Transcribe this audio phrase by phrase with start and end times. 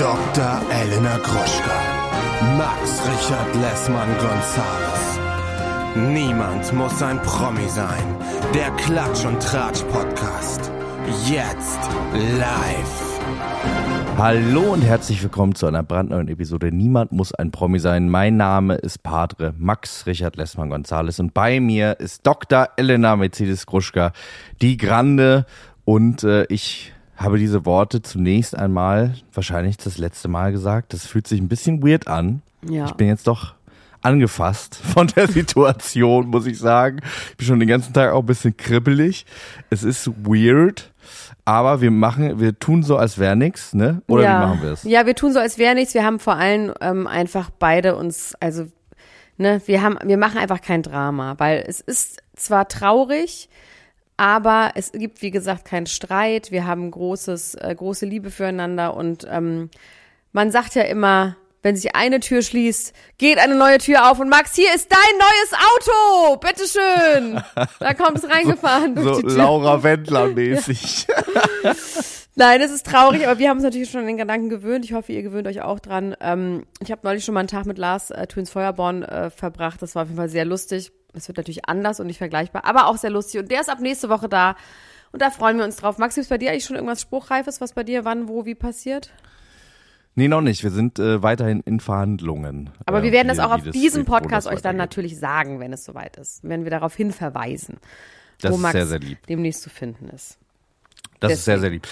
[0.00, 0.62] Dr.
[0.72, 2.56] Elena Gruschka.
[2.56, 5.20] Max Richard Lessmann Gonzales.
[5.94, 8.16] Niemand muss ein Promi sein.
[8.54, 10.72] Der Klatsch und Tratsch Podcast.
[11.28, 11.80] Jetzt
[12.14, 13.20] live.
[14.16, 16.72] Hallo und herzlich willkommen zu einer brandneuen Episode.
[16.72, 18.08] Niemand muss ein Promi sein.
[18.08, 22.70] Mein Name ist Padre Max Richard Lessmann Gonzales und bei mir ist Dr.
[22.78, 24.12] Elena Mercedes Gruschka,
[24.62, 25.44] die Grande.
[25.84, 30.94] Und äh, ich habe diese Worte zunächst einmal wahrscheinlich das letzte Mal gesagt.
[30.94, 32.40] Das fühlt sich ein bisschen weird an.
[32.68, 32.86] Ja.
[32.86, 33.54] Ich bin jetzt doch
[34.00, 37.00] angefasst von der Situation, muss ich sagen.
[37.30, 39.26] Ich bin schon den ganzen Tag auch ein bisschen kribbelig.
[39.68, 40.90] Es ist weird,
[41.44, 44.00] aber wir machen, wir tun so, als wäre nichts, ne?
[44.06, 44.40] Oder ja.
[44.40, 44.84] wie machen wir es?
[44.84, 45.92] Ja, wir tun so, als wäre nichts.
[45.92, 48.66] Wir haben vor allem ähm, einfach beide uns, also,
[49.36, 53.50] ne, wir haben, wir machen einfach kein Drama, weil es ist zwar traurig,
[54.20, 56.50] aber es gibt, wie gesagt, keinen Streit.
[56.50, 59.70] Wir haben großes, äh, große Liebe füreinander und ähm,
[60.32, 64.28] man sagt ja immer, wenn sich eine Tür schließt, geht eine neue Tür auf und
[64.28, 67.42] Max, hier ist dein neues Auto, bitteschön.
[67.80, 69.38] Da kommt es reingefahren durch So die Tür.
[69.38, 71.06] Laura Wendler mäßig.
[72.34, 74.84] Nein, es ist traurig, aber wir haben uns natürlich schon an den Gedanken gewöhnt.
[74.84, 76.14] Ich hoffe, ihr gewöhnt euch auch dran.
[76.20, 79.80] Ähm, ich habe neulich schon mal einen Tag mit Lars äh, Twins Feuerborn äh, verbracht.
[79.80, 80.92] Das war auf jeden Fall sehr lustig.
[81.12, 83.40] Es wird natürlich anders und nicht vergleichbar, aber auch sehr lustig.
[83.40, 84.56] Und der ist ab nächste Woche da.
[85.12, 85.98] Und da freuen wir uns drauf.
[85.98, 89.10] Max, gibt's bei dir eigentlich schon irgendwas Spruchreifes, was bei dir wann, wo, wie passiert?
[90.14, 90.62] Nee, noch nicht.
[90.62, 92.70] Wir sind äh, weiterhin in Verhandlungen.
[92.86, 95.58] Aber äh, wir werden wie- das auch auf das- diesem Podcast euch dann natürlich sagen,
[95.60, 96.40] wenn es soweit ist.
[96.42, 97.78] Wenn wir darauf hin verweisen,
[98.40, 100.38] Das wo ist Max sehr, sehr demnächst zu finden ist.
[101.20, 101.86] Das ist sehr, sehr lieb.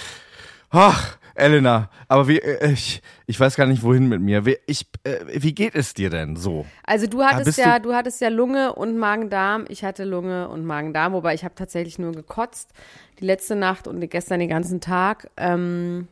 [0.71, 4.45] Ach, Elena, aber wie, äh, ich, ich weiß gar nicht, wohin mit mir.
[4.45, 6.67] Wie, ich, äh, wie geht es dir denn so?
[6.85, 9.65] Also du hattest bist ja, du hattest ja Lunge und Magen-Darm.
[9.69, 12.73] Ich hatte Lunge und Magen-Darm, wobei ich habe tatsächlich nur gekotzt
[13.21, 15.31] die letzte Nacht und gestern den ganzen Tag.
[15.37, 16.09] Ähm,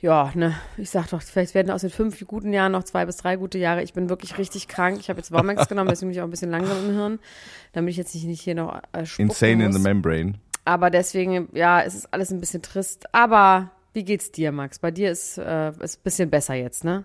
[0.00, 3.16] ja, ne, ich sag doch, vielleicht werden aus den fünf guten Jahren noch zwei bis
[3.16, 3.82] drei gute Jahre.
[3.82, 4.98] Ich bin wirklich richtig krank.
[5.00, 7.18] Ich habe jetzt Womax genommen, deswegen bin ich auch ein bisschen langsam im Hirn,
[7.72, 9.76] damit ich jetzt nicht, nicht hier noch äh, Insane in muss.
[9.76, 10.34] the membrane.
[10.68, 13.14] Aber deswegen, ja, es ist alles ein bisschen trist.
[13.14, 14.78] Aber wie geht's dir, Max?
[14.78, 17.04] Bei dir ist äh, ist ein bisschen besser jetzt, ne?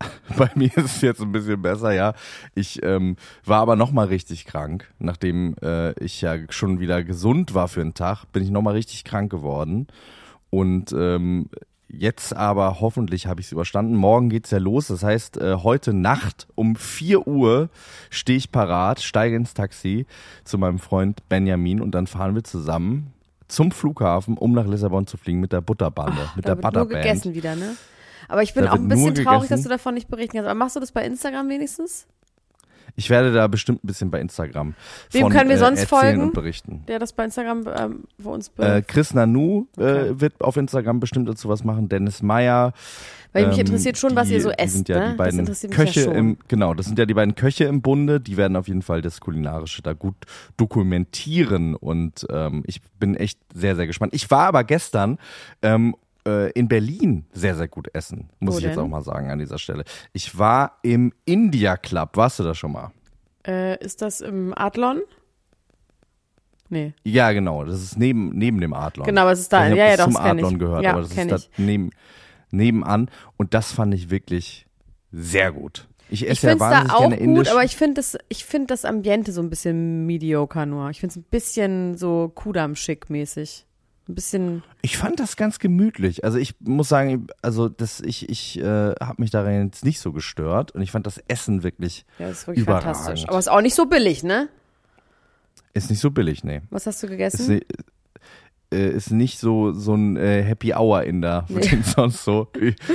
[0.36, 2.12] Bei mir ist es jetzt ein bisschen besser, ja.
[2.54, 7.54] Ich ähm, war aber noch mal richtig krank, nachdem äh, ich ja schon wieder gesund
[7.54, 9.86] war für einen Tag, bin ich noch mal richtig krank geworden
[10.50, 11.48] und ähm,
[11.88, 13.94] jetzt aber hoffentlich habe ich es überstanden.
[13.94, 17.68] Morgen geht's ja los, das heißt äh, heute Nacht um 4 Uhr
[18.10, 20.06] stehe ich parat, steige ins Taxi
[20.44, 23.12] zu meinem Freund Benjamin und dann fahren wir zusammen
[23.48, 27.04] zum Flughafen, um nach Lissabon zu fliegen mit der Butterbande, mit der wird nur Butterband.
[27.04, 27.76] gegessen wieder, ne?
[28.28, 30.48] Aber ich bin Da auch ein bisschen traurig, dass du davon nicht berichten kannst.
[30.48, 32.06] Aber machst du das bei Instagram wenigstens?
[32.96, 34.74] Ich werde da bestimmt ein bisschen bei Instagram
[35.10, 36.20] Wem von, können wir äh, sonst folgen?
[36.22, 36.84] und berichten.
[36.86, 40.20] Der das bei Instagram ähm, für uns Äh, Chris Nanu äh, Okay.
[40.20, 41.88] wird auf Instagram bestimmt dazu was machen.
[41.88, 42.72] Dennis Meyer.
[43.32, 45.04] Weil mich ähm, interessiert schon, die, was ihr so esst, Sind ja ne?
[45.04, 46.14] die Das beiden mich ja Köche schon.
[46.14, 46.72] im genau.
[46.72, 48.20] Das sind ja die beiden Köche im Bunde.
[48.20, 50.14] Die werden auf jeden Fall das kulinarische da gut
[50.56, 54.14] dokumentieren und ähm, ich bin echt sehr sehr gespannt.
[54.14, 55.18] Ich war aber gestern
[55.62, 55.96] ähm,
[56.26, 58.84] äh, in Berlin sehr sehr gut essen, muss Wo ich jetzt denn?
[58.84, 59.84] auch mal sagen an dieser Stelle.
[60.12, 62.16] Ich war im India Club.
[62.16, 62.92] Warst du da schon mal?
[63.46, 65.00] Äh, ist das im Adlon?
[66.70, 66.94] Nee.
[67.04, 67.64] Ja, genau.
[67.64, 69.06] Das ist neben, neben dem Adlon.
[69.06, 69.68] Genau, aber es ist da.
[69.68, 70.58] Ich Ja, ja, das doch, zum Adlon ich.
[70.58, 71.90] gehört, Ja, aber das ist da neben,
[72.50, 73.10] nebenan.
[73.36, 74.66] Und das fand ich wirklich
[75.12, 75.86] sehr gut.
[76.08, 77.50] Ich Ich esse ja finde es wahnsinnig da auch gerne gut, indisch.
[77.50, 80.90] aber ich finde das, ich finde das Ambiente so ein bisschen mediocre nur.
[80.90, 83.64] Ich finde es ein bisschen so Kudam-schick-mäßig.
[84.06, 86.24] Ein bisschen, ich fand das ganz gemütlich.
[86.24, 90.12] Also ich muss sagen, also das, ich, ich äh, habe mich daran jetzt nicht so
[90.12, 92.96] gestört und ich fand das Essen wirklich ja, das ist wirklich Überragend.
[92.96, 93.28] fantastisch.
[93.28, 94.48] Aber ist auch nicht so billig, ne?
[95.72, 96.60] ist nicht so billig, nee.
[96.70, 97.54] Was hast du Ist, gegessen?
[97.54, 97.66] ni-
[98.72, 101.60] äh, ist nicht so so ein äh, Happy Hour in da, Nee.
[101.62, 102.48] den sonst so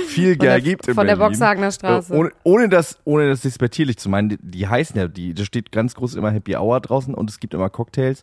[0.06, 1.32] viel der, Geld gibt in von der Berlin.
[1.32, 2.14] Boxhagener Straße.
[2.14, 5.44] Äh, Ohne, ohne das, ohne das despektierlich zu meinen, die, die heißen ja, die, da
[5.44, 8.22] steht ganz groß immer Happy Hour draußen und es gibt immer Cocktails.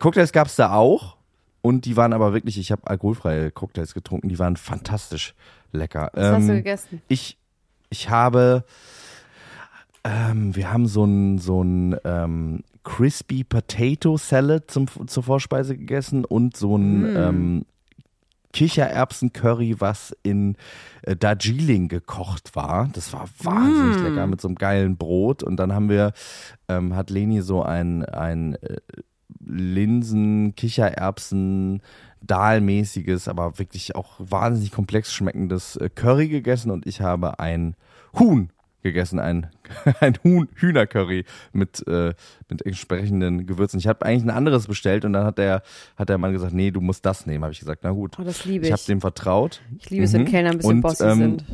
[0.00, 1.16] Cocktails gab's da auch
[1.64, 5.34] und die waren aber wirklich, ich habe alkoholfreie Cocktails getrunken, die waren fantastisch
[5.72, 6.10] lecker.
[6.12, 7.02] Was hast du Ähm, gegessen?
[7.08, 7.38] ich,
[7.88, 8.64] ich habe,
[10.04, 16.26] ähm, wir haben so ein, so ein ähm, Crispy Potato Salad zum, zur Vorspeise gegessen
[16.26, 17.16] und so ein Mm.
[17.16, 17.66] ähm,
[18.52, 20.56] Kichererbsen-Curry, was in
[21.02, 22.88] äh, Darjeeling gekocht war.
[22.92, 24.04] Das war wahnsinnig Mm.
[24.04, 25.42] lecker mit so einem geilen Brot.
[25.42, 26.12] Und dann haben wir,
[26.68, 28.76] ähm, hat Leni so ein, ein äh,
[29.46, 31.82] Linsen, Kichererbsen,
[32.22, 37.74] Dahlmäßiges, aber wirklich auch wahnsinnig komplex schmeckendes äh, Curry gegessen und ich habe ein
[38.18, 38.50] Huhn
[38.82, 39.46] gegessen, ein,
[40.00, 42.12] ein Huhn, Hühnercurry mit, äh,
[42.48, 43.78] mit entsprechenden Gewürzen.
[43.78, 45.62] Ich habe eigentlich ein anderes bestellt und dann hat der,
[45.96, 47.44] hat der Mann gesagt, nee, du musst das nehmen.
[47.44, 48.18] Habe ich gesagt, na gut.
[48.18, 48.72] Oh, das liebe Ich ich.
[48.72, 49.62] habe dem vertraut.
[49.78, 50.26] ich liebe es, wenn Mhm.
[50.26, 51.44] Kellner ein bisschen Und, bossy ähm, sind.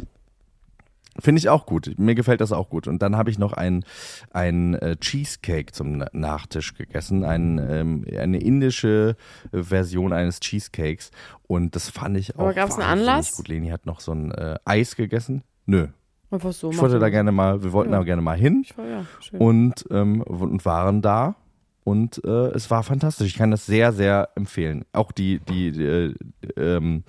[1.21, 1.95] Finde ich auch gut.
[1.99, 2.87] Mir gefällt das auch gut.
[2.89, 3.85] Und dann habe ich noch ein,
[4.31, 7.25] ein äh, Cheesecake zum Na- Nachtisch gegessen.
[7.25, 9.17] Ein, ähm, eine indische
[9.53, 11.11] äh, Version eines Cheesecakes.
[11.47, 13.37] Und das fand ich auch Aber gab's einen Anlass?
[13.37, 13.49] gut.
[13.49, 15.43] Leni hat noch so ein äh, Eis gegessen.
[15.67, 15.89] Nö.
[16.33, 17.99] Einfach so Ich wollte da gerne mal, wir wollten Ja.
[17.99, 19.05] da gerne mal hin war- ja,
[19.39, 21.35] und, ähm, und waren da.
[21.83, 23.27] Und äh, es war fantastisch.
[23.29, 24.85] Ich kann das sehr, sehr empfehlen.
[24.93, 26.15] Auch die, die, äh,
[26.57, 27.03] ähm,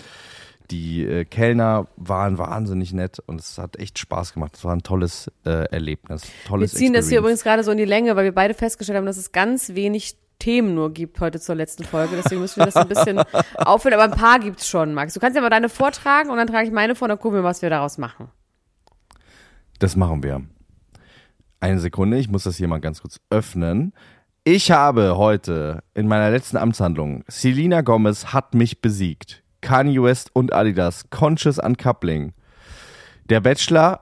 [0.71, 4.55] die äh, Kellner waren wahnsinnig nett und es hat echt Spaß gemacht.
[4.55, 6.23] Es war ein tolles äh, Erlebnis.
[6.23, 7.19] wir Tolles ziehen das hier Experience.
[7.19, 10.17] übrigens gerade so in die Länge, weil wir beide festgestellt haben, dass es ganz wenig
[10.39, 12.15] Themen nur gibt heute zur letzten Folge.
[12.15, 13.21] Deswegen müssen wir das ein bisschen
[13.57, 13.99] auffüllen.
[13.99, 15.13] Aber ein paar gibt's schon, Max.
[15.13, 17.39] Du kannst ja mal deine vortragen und dann trage ich meine vor und dann gucken
[17.39, 18.29] wir, was wir daraus machen.
[19.77, 20.41] Das machen wir.
[21.59, 23.93] Eine Sekunde, ich muss das hier mal ganz kurz öffnen.
[24.43, 29.40] Ich habe heute in meiner letzten Amtshandlung, Selena Gomez hat mich besiegt.
[29.61, 32.33] Kanye West und Adidas, Conscious Uncoupling.
[33.29, 34.01] Der Bachelor,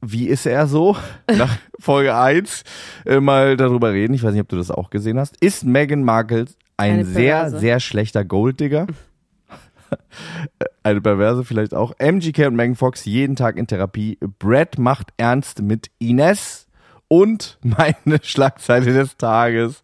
[0.00, 0.96] wie ist er so?
[1.36, 2.64] Nach Folge 1
[3.06, 4.14] äh, mal darüber reden.
[4.14, 5.36] Ich weiß nicht, ob du das auch gesehen hast.
[5.40, 6.46] Ist Meghan Markle
[6.76, 7.58] ein Eine sehr, Perverse.
[7.58, 8.86] sehr schlechter Golddigger?
[10.82, 11.92] Eine Perverse vielleicht auch.
[11.98, 14.18] MGK und Megan Fox jeden Tag in Therapie.
[14.38, 16.66] Brad macht ernst mit Ines.
[17.08, 19.82] Und meine Schlagzeile des Tages.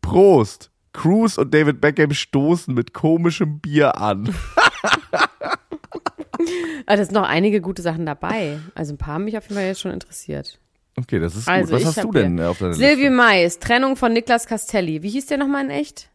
[0.00, 0.70] Prost.
[0.96, 4.34] Cruz und David Beckham stoßen mit komischem Bier an.
[6.86, 8.58] Also, es sind noch einige gute Sachen dabei.
[8.74, 10.58] Also ein paar haben mich auf jeden Fall jetzt schon interessiert.
[10.98, 11.84] Okay, das ist Also, gut.
[11.84, 13.10] Was hast du denn auf deiner Silvi Liste?
[13.10, 15.02] Mais, Trennung von Niklas Castelli.
[15.02, 16.08] Wie hieß der nochmal in echt?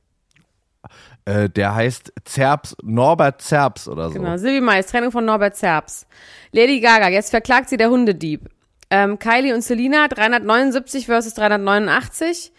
[1.26, 4.16] Äh, der heißt Zerbs, Norbert Zerbs oder so.
[4.16, 6.08] Genau, Silvi Mais, Trennung von Norbert Zerbs.
[6.52, 8.50] Lady Gaga, jetzt verklagt sie der Hundedieb.
[8.90, 12.52] Ähm, Kylie und Selena, 379 versus 389.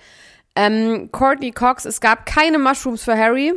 [0.54, 3.54] Ähm, Courtney Cox, es gab keine Mushrooms für Harry.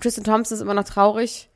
[0.00, 1.50] Tristan Thompson ist immer noch traurig.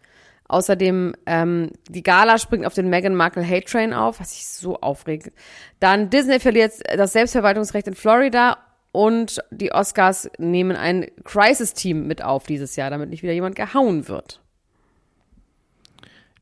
[0.49, 4.81] Außerdem, ähm, die Gala springt auf den Meghan Markle Hate Train auf, was ich so
[4.81, 5.33] aufregt.
[5.81, 8.59] Dann Disney verliert das Selbstverwaltungsrecht in Florida
[8.93, 14.07] und die Oscars nehmen ein Crisis-Team mit auf dieses Jahr, damit nicht wieder jemand gehauen
[14.07, 14.41] wird.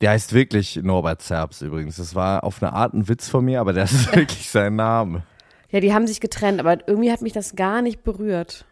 [0.01, 1.97] Der heißt wirklich Norbert Zerbs übrigens.
[1.97, 5.23] Das war auf eine Art ein Witz von mir, aber das ist wirklich sein Name.
[5.75, 8.65] Ja, die haben sich getrennt, aber irgendwie hat mich das gar nicht berührt.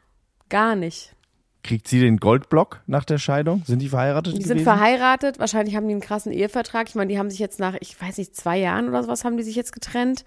[0.48, 1.16] Gar nicht.
[1.64, 3.64] Kriegt sie den Goldblock nach der Scheidung?
[3.66, 4.58] Sind die verheiratet Die gewesen?
[4.58, 6.88] sind verheiratet, wahrscheinlich haben die einen krassen Ehevertrag.
[6.88, 9.36] Ich meine, die haben sich jetzt nach, ich weiß nicht, zwei Jahren oder sowas haben
[9.36, 10.24] die sich jetzt getrennt.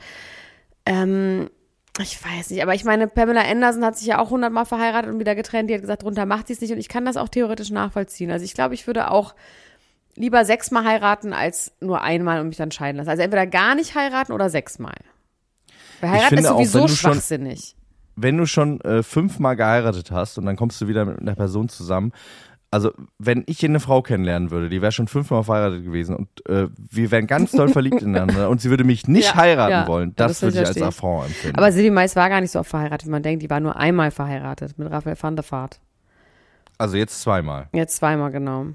[0.85, 1.49] Ähm,
[1.97, 5.19] ich weiß nicht, aber ich meine, Pamela Anderson hat sich ja auch hundertmal verheiratet und
[5.21, 5.69] wieder getrennt.
[5.69, 8.31] Die hat gesagt, drunter macht sie es nicht und ich kann das auch theoretisch nachvollziehen.
[8.31, 9.33] Also ich glaube, ich würde auch
[10.15, 13.11] lieber sechsmal heiraten als nur einmal und mich dann scheiden lassen.
[13.11, 14.95] Also entweder gar nicht heiraten oder sechsmal.
[16.01, 17.75] Weil heiraten ist finde auch, sowieso wenn du schon- schwachsinnig.
[18.17, 21.67] Wenn du schon äh, fünfmal geheiratet hast und dann kommst du wieder mit einer Person
[21.67, 22.13] zusammen,
[22.71, 26.67] also wenn ich eine Frau kennenlernen würde, die wäre schon fünfmal verheiratet gewesen und äh,
[26.77, 29.87] wir wären ganz doll verliebt ineinander und sie würde mich nicht Ja, heiraten ja.
[29.87, 30.81] wollen, das, das würde ich als.
[30.81, 31.57] Affront empfinden.
[31.57, 33.43] Aber Silly Mais war gar nicht so oft verheiratet, wie man denkt.
[33.43, 35.79] Die war nur einmal verheiratet mit Raphael van der Vaart.
[36.77, 37.67] also jetzt zweimal.
[37.73, 38.67] Jetzt zweimal, genau.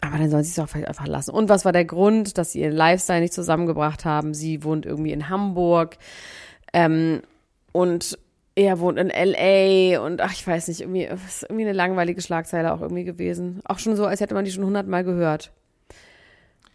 [0.00, 1.32] Aber dann soll sie es auch vielleicht einfach lassen.
[1.32, 4.32] Und was war der Grund, dass sie ihren Lifestyle nicht zusammengebracht haben?
[4.32, 5.98] Sie wohnt irgendwie in Hamburg
[6.72, 7.22] ähm,
[7.72, 8.18] und
[8.54, 10.00] er wohnt in L.A.
[10.00, 13.60] und ach, ich weiß nicht, irgendwie, ist irgendwie eine langweilige Schlagzeile auch irgendwie gewesen.
[13.64, 15.52] Auch schon so, als hätte man die schon hundertmal gehört.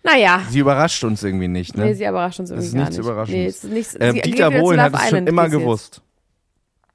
[0.04, 1.86] Naja, Sie überrascht uns irgendwie nicht, ne?
[1.86, 3.06] nee, sie überrascht uns irgendwie ist gar nichts nicht.
[3.06, 3.64] Überraschendes.
[3.64, 6.02] Nee, ist nichts, Ähm, Dieter Bohlen hat es schon immer gewusst.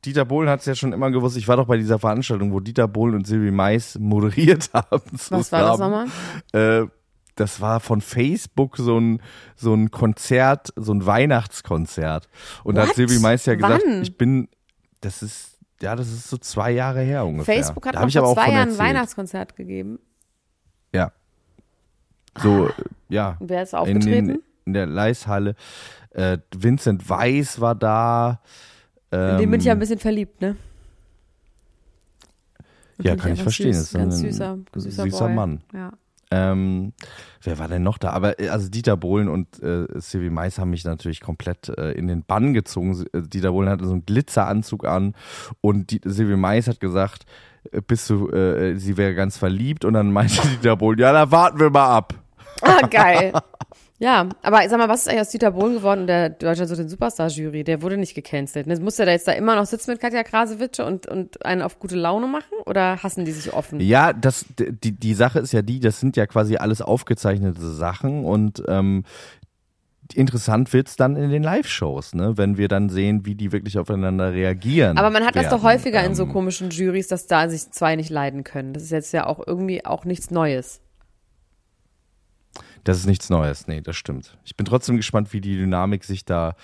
[0.05, 1.37] Dieter Bohlen hat es ja schon immer gewusst.
[1.37, 5.03] Ich war doch bei dieser Veranstaltung, wo Dieter Bohlen und Silvi Mais moderiert haben.
[5.31, 6.07] Was war das nochmal?
[6.53, 6.87] Äh,
[7.35, 9.23] das war von Facebook so ein,
[9.57, 12.29] so ein Konzert, so ein Weihnachtskonzert.
[12.65, 12.97] Und da hat What?
[12.97, 14.03] Silvi Mais ja gesagt, Wann?
[14.03, 14.49] ich bin,
[15.01, 17.57] das ist, ja, das ist so zwei Jahre her ungefähr.
[17.57, 18.79] Facebook hat da noch vor auch zwei Jahren ein.
[18.79, 19.99] Weihnachtskonzert gegeben.
[20.93, 21.13] Ja.
[22.39, 22.73] So, äh,
[23.09, 23.37] ja.
[23.41, 24.29] Wer ist in, aufgetreten?
[24.29, 25.55] den, in der Leishalle.
[26.11, 28.41] Äh, Vincent Weiss war da.
[29.13, 30.57] Ähm, In den bin ich ja ein bisschen verliebt, ne?
[33.01, 33.75] ja, kann ich verstehen.
[33.75, 35.35] Süß, das ist ganz ein süßer, süßer, süßer Boy.
[35.35, 35.61] Mann.
[35.73, 35.93] Ja.
[36.31, 36.93] Ähm,
[37.43, 38.11] wer war denn noch da?
[38.11, 42.07] Aber äh, also Dieter Bohlen und äh, Sylvie Mais haben mich natürlich komplett äh, in
[42.07, 43.07] den Bann gezogen.
[43.13, 45.15] Äh, Dieter Bohlen hatte so einen Glitzeranzug an
[45.63, 47.25] und die, Sylvie Mais hat gesagt,
[47.73, 51.31] äh, bist du, äh, sie wäre ganz verliebt und dann meinte Dieter Bohlen, ja, da
[51.31, 52.15] warten wir mal ab.
[52.61, 53.33] Ah, geil.
[54.01, 56.89] ja, aber sag mal, was ist eigentlich aus Dieter Bohlen geworden, der Deutschland so den
[56.89, 57.65] Superstar-Jury?
[57.65, 58.69] Der wurde nicht gecancelt.
[58.69, 58.79] Ne?
[58.79, 61.81] Muss der da jetzt da immer noch sitzen mit Katja Krasewitsche und, und einen auf
[61.81, 62.55] gute Laune machen?
[62.65, 63.81] Oder hassen die sich offen?
[63.81, 68.25] Ja, das, die, die Sache ist ja die, das sind ja quasi alles aufgezeichnete Sachen
[68.25, 69.03] und ähm,
[70.15, 72.39] interessant wird's dann in den Live-Shows, ne?
[72.39, 74.97] wenn wir dann sehen, wie die wirklich aufeinander reagieren.
[74.97, 75.79] Aber man hat das doch werden.
[75.79, 78.75] häufiger in so Ähm, komischen Juries, dass da sich zwei nicht leiden können.
[78.75, 80.81] Das ist jetzt ja auch irgendwie auch nichts Neues.
[82.89, 84.39] Das ist nichts Neues, nee, das stimmt.
[84.47, 86.57] Ich bin trotzdem gespannt, wie die Dynamik sich da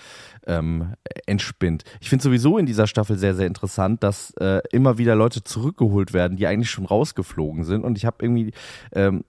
[0.47, 0.93] ähm,
[1.27, 1.83] entspinnt.
[1.99, 6.13] Ich finde sowieso in dieser Staffel sehr, sehr interessant, dass äh, immer wieder Leute zurückgeholt
[6.13, 7.83] werden, die eigentlich schon rausgeflogen sind.
[7.83, 8.53] Und ich habe irgendwie,
[8.93, 9.23] ähm,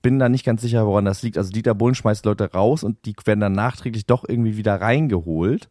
[0.00, 1.36] bin da nicht ganz sicher, woran das liegt.
[1.36, 5.68] Also Dieter Bohlen schmeißt Leute raus und die werden dann nachträglich doch irgendwie wieder reingeholt.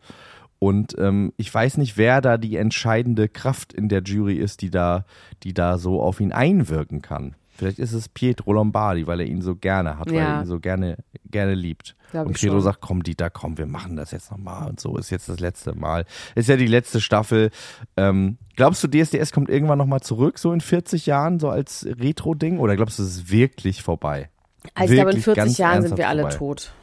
[0.60, 4.70] Und ähm, ich weiß nicht, wer da die entscheidende Kraft in der Jury ist, die
[4.70, 5.06] da,
[5.42, 7.36] die da so auf ihn einwirken kann.
[7.62, 10.38] Vielleicht ist es Pietro Lombardi, weil er ihn so gerne hat, weil Ja.
[10.38, 10.98] er ihn so gerne,
[11.30, 11.96] gerne liebt.
[12.10, 12.62] Glaub und Pietro schon.
[12.64, 15.76] sagt, komm Dieter, komm, wir machen das jetzt nochmal und so ist jetzt das letzte
[15.76, 16.06] Mal.
[16.34, 17.52] Ist ja die letzte Staffel.
[17.98, 22.58] Ähm, glaubst du, DSDS kommt irgendwann nochmal zurück, so in 40 Jahren, so als Retro-Ding?
[22.58, 24.32] Oder glaubst du, es ist wirklich vorbei?
[24.74, 26.36] Also ich glaube, in Wirklich 40 ganz Jahren sind wir alle vorbei.
[26.38, 26.74] tot.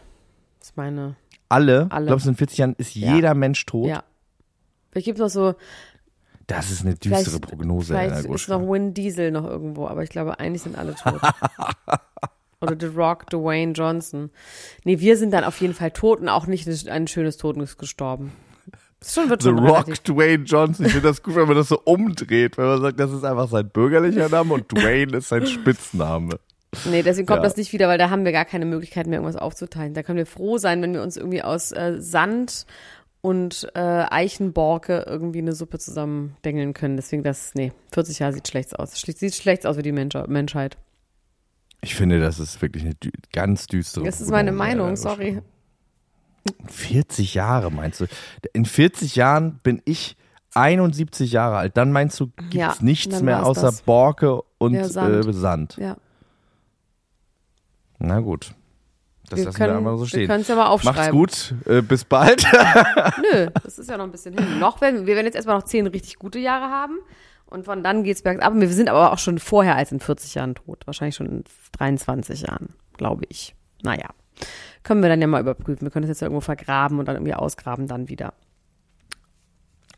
[0.61, 1.16] Das ist meine,
[1.49, 1.88] Alle?
[1.90, 2.06] Alle.
[2.06, 3.16] Glaubst du, in 40 Jahren ist Ja.
[3.16, 3.88] jeder Mensch tot?
[3.88, 4.04] ja.
[4.90, 5.54] Vielleicht gibt es noch so,
[6.49, 7.95] Das ist eine düstere vielleicht, Prognose.
[7.95, 11.21] vielleicht ist noch Win Diesel noch irgendwo, aber ich glaube, eigentlich sind alle tot.
[12.61, 14.31] Oder The Rock, Dwayne Johnson.
[14.85, 17.78] Nee, wir sind dann auf jeden Fall tot und auch nicht ein schönes Tod ist
[17.78, 18.33] gestorben.
[18.99, 20.87] Das schon, wird The schon Rock, relativ- Dwayne Johnson.
[20.87, 23.49] Ich finde das gut, wenn man das so umdreht, wenn man sagt, das ist einfach
[23.49, 26.40] sein bürgerlicher Name und Dwayne ist sein Spitzname.
[26.85, 27.43] Nee, deswegen kommt Ja.
[27.45, 29.95] das nicht wieder, weil da haben wir gar keine Möglichkeit mehr, irgendwas aufzuteilen.
[29.95, 32.67] Da können wir froh sein, wenn wir uns irgendwie aus äh, Sand
[33.28, 36.97] und äh, Eichenborke irgendwie eine Suppe zusammen dengeln können.
[36.97, 38.92] Deswegen das, nee, 40 Jahre sieht schlecht aus.
[38.92, 40.78] Sieht schlecht aus für die Mensch Menschheit.
[41.82, 45.42] Ich finde, das ist wirklich eine dü ganz düstere Das ist meine Meinung, sorry.
[46.47, 46.73] Gruschka.
[46.73, 48.06] 40 Jahre meinst du?
[48.54, 50.16] In 40 Jahren bin ich
[50.54, 51.76] 71 Jahre alt.
[51.76, 53.82] Dann meinst du, gibt's Ja, nichts mehr außer das.
[53.82, 55.26] Borke und Ja, Sand.
[55.26, 55.76] Äh, Sand.
[55.76, 55.99] Ja,
[57.99, 58.54] Na gut.
[59.30, 60.28] Das wir lassen wir können einfach so wir stehen.
[60.28, 61.18] können es ja mal Macht's aufschreiben.
[61.18, 61.54] gut.
[61.66, 62.44] Äh, bis bald.
[63.32, 64.58] Nö, das ist ja noch ein bisschen hin.
[64.58, 66.99] Noch werden, wir werden jetzt erstmal noch zehn richtig gute Jahre haben.
[67.47, 68.52] Und von dann geht's bergab.
[68.54, 70.87] Wir sind aber auch schon vorher als in 40 Jahren tot.
[70.87, 71.44] Wahrscheinlich schon in
[71.78, 73.54] 23 Jahren, glaube ich.
[73.82, 74.08] Naja.
[74.82, 75.82] Können wir dann ja mal überprüfen.
[75.82, 78.35] Wir können das jetzt ja irgendwo vergraben und dann irgendwie ausgraben dann wieder.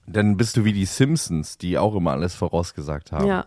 [0.07, 3.27] Dann bist du wie die Simpsons, die auch immer alles vorausgesagt haben.
[3.27, 3.47] Ja.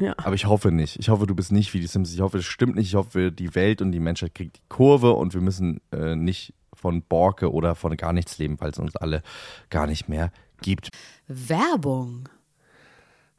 [0.00, 0.14] Ja.
[0.18, 0.98] Aber ich hoffe nicht.
[0.98, 2.14] Ich hoffe, du bist nicht wie die Simpsons.
[2.14, 2.88] Ich hoffe, es stimmt nicht.
[2.88, 6.54] Ich hoffe, die Welt und die Menschheit kriegt die Kurve und wir müssen äh, nicht
[6.74, 9.22] von Borke oder von gar nichts leben, weil es uns alle
[9.70, 10.90] gar nicht mehr gibt.
[11.26, 12.28] Werbung.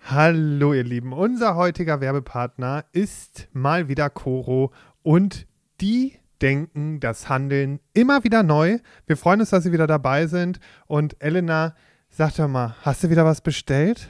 [0.06, 4.72] Hallo ihr Lieben, unser heutiger Werbepartner ist mal wieder Coro
[5.04, 5.46] und
[5.82, 8.80] die denken das Handeln immer wieder neu.
[9.06, 11.76] Wir freuen uns, dass Sie wieder dabei sind und Elena,
[12.10, 14.10] sag doch mal, hast du wieder was bestellt?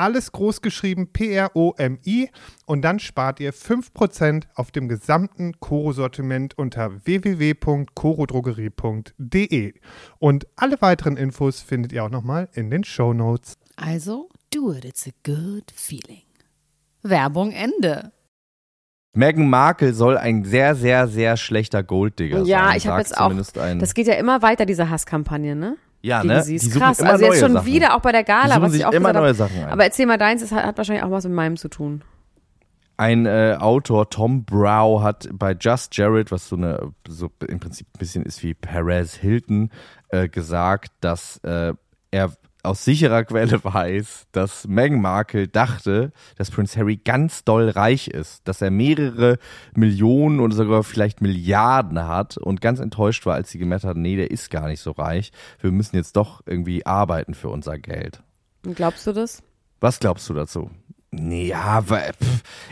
[0.00, 2.30] alles groß geschrieben P-R-O-M-I
[2.66, 9.74] und dann spart ihr 5% auf dem gesamten Koro-Sortiment unter www.korodrogerie.de.
[10.18, 13.58] Und alle weiteren Infos findet ihr auch nochmal in den Show Notes.
[13.76, 16.22] Also, do it, it's a good feeling.
[17.02, 18.12] Werbung Ende.
[19.12, 22.46] Meghan Markle soll ein sehr, sehr, sehr schlechter Golddigger sein.
[22.46, 23.32] Ja, ich habe jetzt auch.
[23.60, 25.76] Ein, Das geht ja immer weiter, diese Hasskampagne, ne?
[26.02, 26.42] Ja, ne?
[26.42, 26.52] sie.
[26.52, 27.00] Die Ist suchen krass.
[27.00, 27.66] immer Also jetzt schon Sachen.
[27.66, 29.34] wieder auch bei der Die Gala, was ich auch immer neue.
[29.34, 29.70] Sachen ein.
[29.70, 32.02] Aber erzähl mal deins, das hat, hat wahrscheinlich auch was mit meinem zu tun.
[32.96, 37.86] Ein äh, Autor, Tom Brow, hat bei Just Jared, was so eine, so im Prinzip
[37.94, 39.70] ein bisschen ist wie Perez Hilton,
[40.10, 41.72] äh, gesagt, dass äh,
[42.10, 48.08] er aus sicherer Quelle weiß, dass Meghan Markle dachte, dass Prince Harry ganz doll reich
[48.08, 49.38] ist, dass er mehrere
[49.74, 54.16] Millionen oder sogar vielleicht Milliarden hat und ganz enttäuscht war, als sie gemerkt hat, nee,
[54.16, 55.32] der ist gar nicht so reich.
[55.60, 58.22] Wir müssen jetzt doch irgendwie arbeiten für unser Geld.
[58.62, 59.42] Glaubst du das?
[59.80, 60.70] Was glaubst du dazu?
[61.12, 61.84] Nee, ja,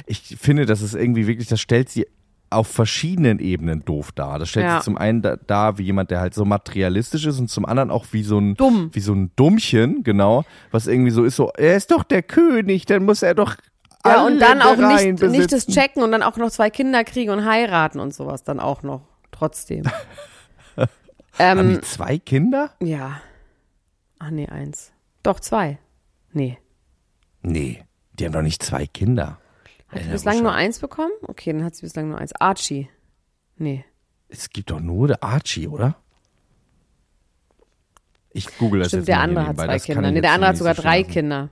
[0.07, 2.07] ich finde, das ist irgendwie wirklich, das stellt sie
[2.50, 4.38] auf verschiedenen Ebenen doof dar.
[4.38, 4.78] Das stellt Ja.
[4.78, 7.90] sie zum einen da, dar wie jemand, der halt so materialistisch ist und zum anderen
[7.90, 8.90] auch wie so ein Dumm.
[8.93, 12.87] wie so ein Dummchen, genau, was irgendwie so ist so, er ist doch der König,
[12.87, 13.57] dann muss er doch
[14.07, 15.33] Ja, und dann auch nicht, nicht das
[15.66, 15.72] besitzen.
[15.72, 19.03] checken und dann auch noch zwei Kinder kriegen und heiraten und sowas dann auch noch.
[19.31, 19.85] Trotzdem.
[21.38, 22.70] Haben ähm, die zwei Kinder?
[22.81, 23.20] ja.
[24.20, 24.90] Ach nee, eins.
[25.22, 25.79] Doch, zwei.
[26.33, 26.59] Nee.
[27.42, 29.38] Nee, die haben doch nicht zwei Kinder.
[29.88, 31.12] Hat sie Ja, bislang nur eins bekommen?
[31.22, 32.33] Okay, dann hat sie bislang nur eins.
[32.35, 32.88] Archie.
[33.57, 33.85] Nee.
[34.29, 35.96] Es gibt doch nur der Archie, oder?
[38.33, 40.11] Ich google das Stimmt, jetzt der andere hat zwei Kinder.
[40.11, 41.03] Nee, der andere hat sogar so drei.
[41.03, 41.48] Kinder.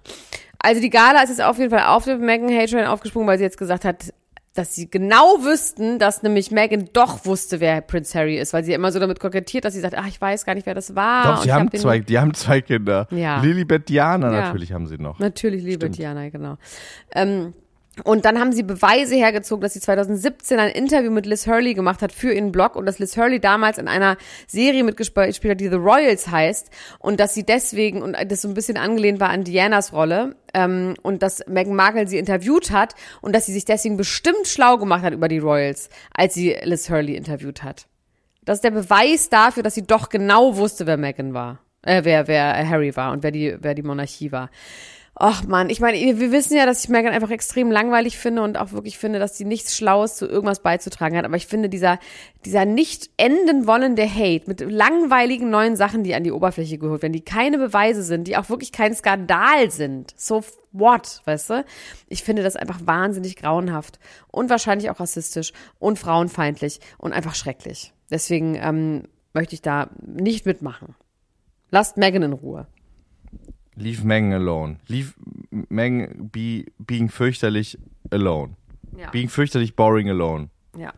[0.58, 3.44] Also die Gala ist jetzt auf jeden Fall auf den Megan Hay-Train aufgesprungen, weil sie
[3.44, 4.12] jetzt gesagt hat,
[4.54, 8.72] dass sie genau wüssten, dass nämlich Megan doch wusste, wer Prince Harry ist, weil sie
[8.72, 11.24] immer so damit kokettiert, dass sie sagt, ach, ich weiß gar nicht, wer das war.
[11.36, 13.06] Doch, sie haben hab zwei, die haben zwei Kinder.
[13.10, 13.40] Ja.
[13.40, 14.40] Lilibet Diana Ja.
[14.46, 15.18] natürlich haben sie noch.
[15.18, 15.98] Natürlich, Stimmt.
[15.98, 16.56] Diana, genau.
[17.14, 17.52] Ähm,
[18.04, 22.02] und dann haben sie Beweise hergezogen, dass sie 2017 ein Interview mit Liz Hurley gemacht
[22.02, 25.68] hat für ihren Blog und dass Liz Hurley damals in einer Serie mitgespielt hat, die
[25.68, 29.44] The Royals heißt und dass sie deswegen, und das so ein bisschen angelehnt war an
[29.44, 33.96] Dianas Rolle, ähm, und dass Meghan Markle sie interviewt hat und dass sie sich deswegen
[33.96, 37.86] bestimmt schlau gemacht hat über die Royals, als sie Liz Hurley interviewt hat.
[38.44, 41.60] Das ist der Beweis dafür, dass sie doch genau wusste, wer Meghan war.
[41.82, 44.50] Äh, wer, wer Harry war und wer die, wer die Monarchie war.
[45.18, 48.58] Ach man, ich meine, wir wissen ja, dass ich Meghan einfach extrem langweilig finde und
[48.58, 51.24] auch wirklich finde, dass sie nichts Schlaues zu irgendwas beizutragen hat.
[51.24, 51.98] Aber ich finde, dieser,
[52.44, 57.14] dieser nicht enden wollende Hate mit langweiligen neuen Sachen, die an die Oberfläche geholt werden,
[57.14, 60.12] die keine Beweise sind, die auch wirklich kein Skandal sind.
[60.18, 61.64] So what, weißt du?
[62.08, 63.98] Ich finde das einfach wahnsinnig grauenhaft
[64.28, 67.94] und wahrscheinlich auch rassistisch und frauenfeindlich und einfach schrecklich.
[68.10, 70.94] Deswegen ähm, möchte ich da nicht mitmachen.
[71.70, 72.66] Lasst Meghan in Ruhe.
[73.76, 74.76] Leave Megan alone.
[74.88, 75.12] Leave
[75.50, 77.78] Megan be, being fürchterlich
[78.10, 78.56] alone.
[78.96, 79.10] Ja.
[79.10, 80.48] Being fürchterlich boring alone.
[80.76, 80.92] Ja.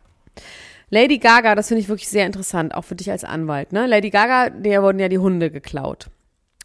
[0.91, 3.73] Lady Gaga, das finde ich wirklich sehr interessant, auch für dich als Anwalt.
[3.73, 3.87] Ne?
[3.87, 6.09] Lady Gaga, der wurden ja die Hunde geklaut.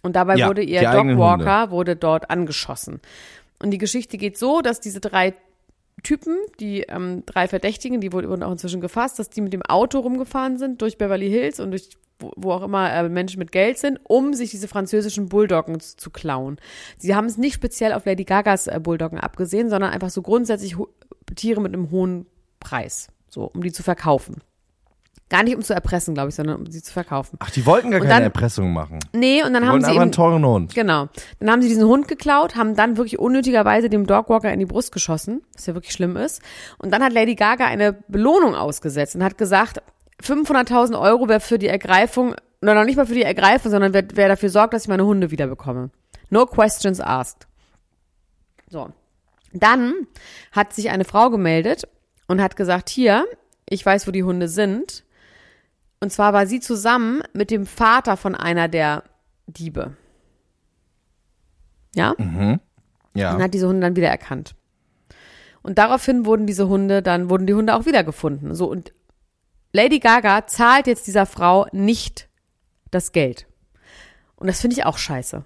[0.02, 3.02] Und dabei Ja, wurde ihr eigenen Dogwalker wurde dort angeschossen.
[3.60, 5.34] Und die Geschichte geht so, dass diese drei
[6.04, 10.00] Typen, die ähm, drei Verdächtigen, die wurden auch inzwischen gefasst, dass die mit dem Auto
[10.00, 11.90] rumgefahren sind durch Beverly Hills und durch
[12.24, 15.98] wo, wo auch immer äh, Menschen mit Geld sind, um sich diese französischen Bulldoggen zu,
[15.98, 16.58] zu klauen.
[16.98, 20.76] Sie haben es nicht speziell auf Lady Gagas äh, Bulldoggen abgesehen, sondern einfach so grundsätzlich
[21.36, 22.26] Tiere mit einem hohen
[22.60, 24.42] Preis, so um die zu verkaufen.
[25.30, 27.38] Gar nicht um zu erpressen, glaube ich, sondern um sie zu verkaufen.
[27.40, 29.00] Ach, die wollten gar Und keine dann- Erpressung machen.
[29.14, 30.76] Nee, und dann Die haben sie eben, einen teuren Hund.
[30.76, 31.08] genau,
[31.40, 34.92] dann haben sie diesen Hund geklaut, haben dann wirklich unnötigerweise dem Dogwalker in die Brust
[34.92, 36.42] geschossen, was ja wirklich schlimm ist.
[36.78, 39.82] Und dann hat Lady Gaga eine Belohnung ausgesetzt und hat gesagt,
[40.24, 44.06] 500.000 Euro wäre für die Ergreifung, oder noch nicht mal für die Ergreifung, sondern wer,
[44.14, 45.90] wer dafür sorgt, dass ich meine Hunde wieder bekomme.
[46.30, 47.48] No questions asked.
[48.70, 48.90] So.
[49.52, 50.08] Dann
[50.52, 51.84] hat sich eine Frau gemeldet
[52.28, 53.26] und hat gesagt, hier,
[53.70, 55.04] ich weiß, wo die Hunde sind.
[56.00, 59.04] Und zwar war sie zusammen mit dem Vater von einer der
[59.48, 59.96] Diebe.
[61.96, 62.16] Ja?
[63.14, 63.36] Ja.
[63.36, 64.56] und hat diese Hunde dann wieder erkannt.
[65.62, 68.56] Und daraufhin wurden diese Hunde, dann wurden die Hunde auch wiedergefunden.
[68.56, 68.94] So, und
[69.76, 72.30] Lady Gaga zahlt jetzt dieser Frau nicht
[72.92, 73.48] das Geld.
[74.36, 75.44] Und das finde ich auch scheiße.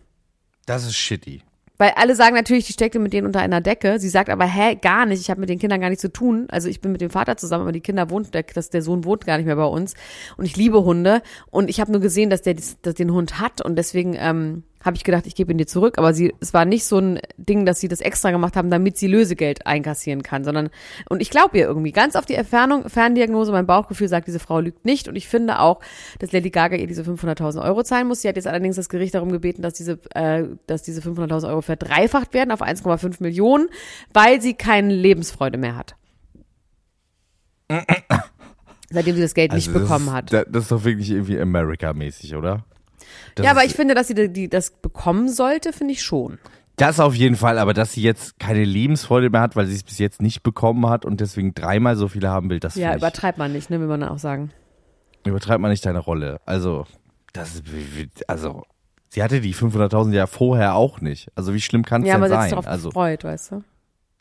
[0.65, 1.43] Das ist shitty.
[1.77, 3.99] Weil alle sagen natürlich, die steckte mit denen unter einer Decke.
[3.99, 6.47] Sie sagt aber, hä, gar nicht, ich habe mit den Kindern gar nichts zu tun.
[6.49, 9.05] Also ich bin mit dem Vater zusammen, aber die Kinder wohnt, der, das, der Sohn
[9.05, 9.93] wohnt gar nicht mehr bei uns.
[10.35, 11.21] Und ich liebe Hunde.
[11.49, 13.61] Und ich habe nur gesehen, dass der dass den Hund hat.
[13.61, 15.97] Und deswegen ähm, habe ich gedacht, ich gebe ihn dir zurück.
[15.97, 18.97] Aber sie, es war nicht so ein Ding, dass sie das extra gemacht haben, damit
[18.97, 20.69] sie Lösegeld einkassieren kann, sondern
[21.09, 24.59] und ich glaube ihr irgendwie ganz auf die Entfernung, Ferndiagnose, mein Bauchgefühl sagt, diese Frau
[24.59, 25.07] lügt nicht.
[25.07, 25.79] Und ich finde auch,
[26.19, 28.21] dass Lady Gaga ihr diese 500.000 Euro zahlen muss.
[28.21, 31.61] Sie hat jetzt allerdings das Gericht darum gebeten, dass diese, äh, dass diese 500.000 Euro
[31.61, 33.67] verdreifacht werden auf 1,5 Millionen,
[34.13, 35.95] weil sie keine Lebensfreude mehr hat.
[38.89, 40.33] Seitdem sie das Geld nicht Also das bekommen ist, hat.
[40.33, 42.63] da- Das ist doch wirklich irgendwie America-mäßig, oder?
[43.35, 46.03] Das ja, aber ist- ich finde, dass sie die, die, das bekommen sollte, finde ich
[46.03, 46.39] schon.
[46.75, 49.83] Das auf jeden Fall, aber dass sie jetzt keine Lebensfreude mehr hat, weil sie es
[49.83, 52.97] bis jetzt nicht bekommen hat und deswegen dreimal so viele haben will, das Ja, ich,
[52.97, 54.51] übertreibt man nicht, ne, will man auch sagen.
[55.25, 56.39] übertreibt man nicht deine Rolle.
[56.45, 56.85] Also,
[57.33, 57.63] das ist,
[58.29, 58.63] also,
[59.09, 61.29] sie hatte die 500.000 ja vorher auch nicht.
[61.35, 62.49] Also, wie schlimm kann es Ja, denn aber sie hat sein?
[62.49, 63.63] sich darauf also, gefreut, weißt du?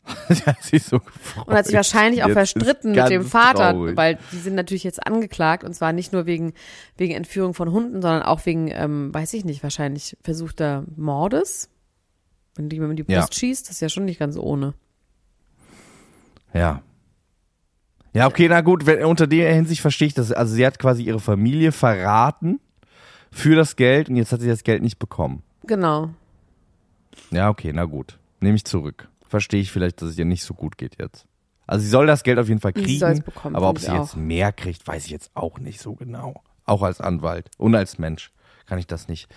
[0.29, 1.47] sie hat sich so gefreut.
[1.47, 3.97] Und hat sich wahrscheinlich auch Jetzt verstritten mit dem Vater, traurig.
[3.97, 6.53] weil die sind natürlich jetzt angeklagt und zwar nicht nur wegen,
[6.97, 11.69] wegen Entführung von Hunden, sondern auch wegen, ähm, weiß ich nicht, wahrscheinlich versuchter Mordes.
[12.55, 13.19] Wenn die in die Ja.
[13.21, 14.73] Brust schießt, das ist ja schon nicht ganz ohne.
[16.53, 16.81] Ja.
[18.13, 20.31] Ja, okay, na gut, wenn, unter der Hinsicht verstehe ich das.
[20.31, 22.59] Also sie hat quasi ihre Familie verraten
[23.31, 25.43] für das Geld und jetzt hat sie das Geld nicht bekommen.
[25.67, 26.09] Genau.
[27.29, 28.17] Ja, okay, na gut.
[28.39, 29.07] Nehme ich zurück.
[29.27, 31.25] Verstehe ich vielleicht, dass es ihr nicht so gut geht jetzt.
[31.65, 33.87] Also sie soll das Geld auf jeden Fall Sie kriegen, soll's bekommen, aber ob sie
[33.87, 34.15] ich jetzt auch.
[34.17, 36.41] mehr kriegt, weiß ich jetzt auch nicht so genau.
[36.65, 38.31] Auch als Anwalt und als Mensch
[38.65, 39.29] kann ich das nicht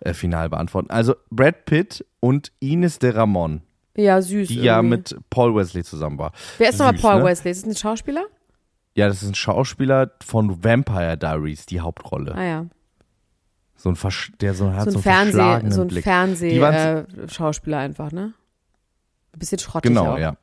[0.00, 0.90] äh, final beantworten.
[0.90, 3.62] Also Brad Pitt und Ines de Ramon,
[3.96, 4.48] Ja, süß.
[4.48, 4.96] die ja irgendwie.
[4.96, 6.32] mit Paul Wesley zusammen war.
[6.58, 7.24] Wer ist nochmal Paul ne?
[7.24, 7.50] Wesley?
[7.52, 8.24] Ist das ein Schauspieler?
[8.96, 12.34] Ja, das ist ein Schauspieler von Vampire Diaries, die Hauptrolle.
[12.34, 12.66] Ah ja.
[13.76, 16.04] So ein Versch der so, hat So so ein einen Fernseh, so ein Blick.
[16.04, 18.32] Die waren- Fernseh-Schauspieler einfach, ne?
[19.36, 20.18] Ein bisschen schrottig Genau, auch.
[20.18, 20.36] ja.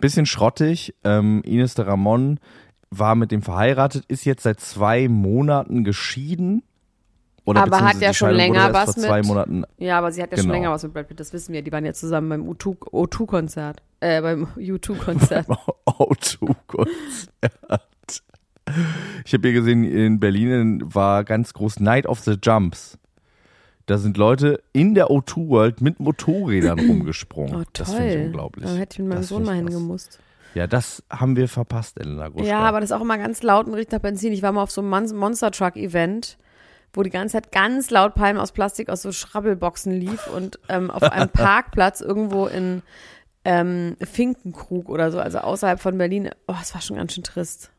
[0.00, 0.94] Bisschen schrottig.
[1.02, 2.38] Ähm, Ines de Ramon
[2.90, 6.62] war mit dem verheiratet, ist jetzt seit zwei Monaten geschieden.
[7.44, 9.64] Oder Aber hat ja schon länger was mit- Monaten.
[9.78, 10.54] Ja, aber sie hat ja schon Genau.
[10.54, 11.62] länger was mit Brad Pitt, das wissen wir.
[11.62, 13.82] Die waren ja zusammen beim U2 O2-Konzert.
[14.00, 15.46] Äh, beim U2-Konzert.
[15.84, 16.92] Auto-Konzert.
[19.24, 22.98] Ich habe hier gesehen, in Berlin war ganz groß Night of the Jumps.
[23.88, 27.54] Da sind Leute in der O2 World mit Motorrädern rumgesprungen.
[27.54, 27.66] Oh, toll.
[27.72, 28.64] Das finde ich unglaublich.
[28.66, 30.20] Da hätte ich mit meinem Das Sohn mal hingemusst.
[30.54, 32.46] Ja, das haben wir verpasst, Elena Gruschka.
[32.46, 34.34] Ja, aber das ist auch immer ganz laut und riecht nach Benzin.
[34.34, 36.36] Ich war mal auf so einem Mon Monster Truck Event,
[36.92, 40.90] wo die ganze Zeit ganz laut Palmen aus Plastik aus so Schrabbelboxen lief und ähm,
[40.90, 42.82] auf einem Parkplatz irgendwo in
[43.46, 46.28] ähm, Finkenkrug oder so, also außerhalb von Berlin.
[46.46, 47.70] Oh, es war schon ganz schön trist.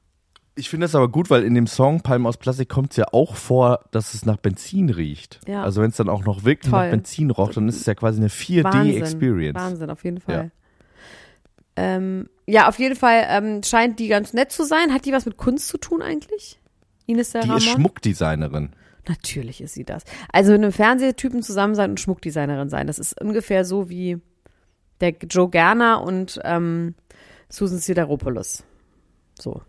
[0.55, 3.05] Ich finde das aber gut, weil in dem Song Palmen aus Plastik kommt es ja
[3.11, 5.39] auch vor, dass es nach Benzin riecht.
[5.47, 5.63] Ja.
[5.63, 6.83] Also wenn es dann auch noch wirklich Toll.
[6.83, 8.65] nach Benzin roch, dann ist es ja quasi eine Wahnsinn.
[8.65, 9.59] 4D-Experience.
[9.59, 10.51] Wahnsinn, auf jeden Fall.
[11.75, 14.93] Ähm, ja, auf jeden Fall ähm, scheint die ganz nett zu sein.
[14.93, 16.59] Hat die was mit Kunst zu tun eigentlich?
[17.05, 17.63] Ines der Die Ramon?
[17.63, 18.71] ist Schmuckdesignerin.
[19.07, 20.03] Natürlich ist sie das.
[20.33, 22.85] Also mit einem Fernsehtypen zusammen sein und Schmuckdesignerin sein.
[22.85, 24.17] Das ist ungefähr so wie
[24.99, 26.95] der Joe Gerner und ähm,
[27.47, 28.63] Susan Sideropoulos.
[29.39, 29.61] So.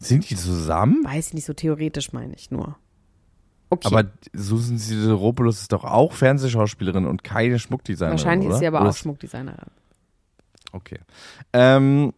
[0.00, 1.04] Sind die zusammen?
[1.04, 2.76] Weiß ich nicht, so theoretisch meine ich nur.
[3.70, 3.88] Okay.
[3.88, 8.54] Aber Susan Sideropoulos ist doch auch Fernsehschauspielerin und keine Schmuckdesignerin, Wahrscheinlich oder?
[8.54, 9.66] ist sie aber Oder auch Schmuckdesignerin.
[10.72, 10.98] Okay.
[11.52, 12.12] Ähm,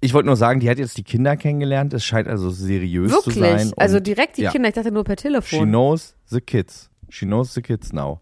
[0.00, 1.92] ich wollte nur sagen, die hat jetzt die Kinder kennengelernt.
[1.92, 3.58] Es scheint also seriös zu sein.
[3.58, 3.78] Wirklich?
[3.78, 4.50] Also direkt die ja.
[4.50, 5.68] Kinder, ich dachte nur per She Telefon.
[5.68, 6.90] knows the kids.
[7.08, 8.20] She knows the kids now.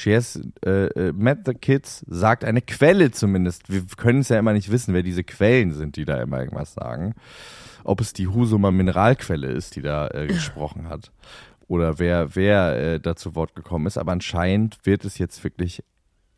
[0.00, 3.70] She has äh, äh, met the kids, sagt eine Quelle zumindest.
[3.70, 6.72] Wir können es ja immer nicht wissen, wer diese Quellen sind, die da immer irgendwas
[6.72, 7.14] sagen.
[7.84, 11.12] Ob es die Husumer Mineralquelle ist, die da äh, gesprochen hat.
[11.68, 13.98] Oder wer, wer äh, da zu Wort gekommen ist.
[13.98, 15.84] Aber anscheinend wird es jetzt wirklich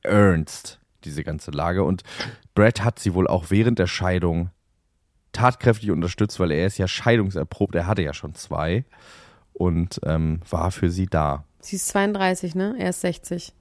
[0.03, 1.85] ernst, diese ganze Lage.
[1.85, 2.03] Und
[2.57, 4.51] Brad hat sie wohl auch während der Scheidung
[5.31, 8.85] tatkräftig unterstützt, weil er ist ja scheidungserprobt, er hatte ja schon zwei
[9.53, 11.45] und ähm, war für sie da.
[11.63, 12.75] Sie ist 32, ne?
[12.79, 13.53] Er ist 60.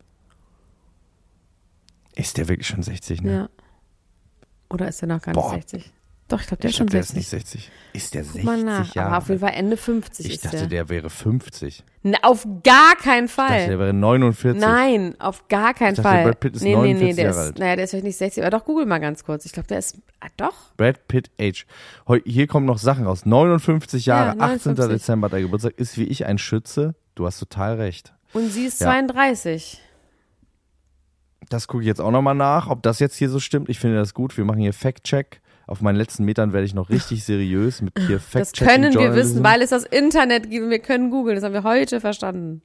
[2.16, 3.32] Ist der wirklich schon 60, ne?
[3.34, 3.50] Ja.
[4.70, 5.54] Oder ist er noch gar nicht Boah.
[5.54, 5.92] 60?
[6.28, 7.18] Doch, ich glaube, der Ich ist schon glaub, der ist 60.
[7.18, 7.72] nicht 60.
[7.94, 8.96] Ist der Guck 60 mal nach.
[8.96, 9.08] Jahre?
[9.10, 10.68] Aber auf jeden Fall Ende 50 ich dachte, der.
[10.68, 11.84] der wäre 50.
[12.04, 13.68] Na, auf gar keinen Ich dachte, Fall.
[13.68, 14.62] der wäre 49.
[14.62, 16.24] Nein, auf gar keinen Ich dachte, Fall.
[16.24, 17.60] Brad Pitt ist nee, nee, nee, 49 der Jahre ist, alt.
[17.60, 19.46] naja, der ist vielleicht nicht 60, aber doch, google mal ganz kurz.
[19.46, 20.56] Ich glaube, der ist, ah, doch.
[20.78, 21.66] Brad Pitt Age.
[22.26, 23.26] Hier kommen noch Sachen raus.
[23.26, 24.74] 59 Jahre, Ja, 18.
[24.76, 24.88] 59.
[24.90, 26.96] Dezember, der Geburtstag ist wie ich ein Schütze.
[27.16, 28.14] Du hast total recht.
[28.34, 28.88] Und sie ist Ja.
[28.88, 29.82] 32.
[31.50, 33.68] Das gucke ich jetzt auch nochmal nach, ob das jetzt hier so stimmt.
[33.70, 34.38] Ich finde das gut.
[34.38, 35.42] Wir machen hier Fact-Check.
[35.68, 38.68] Auf meinen letzten Metern werde ich noch richtig seriös mit hier Das Fact-Checking.
[38.68, 41.36] können wir wissen, weil es das Internet gibt und wir können googeln.
[41.36, 42.62] Das haben wir heute verstanden.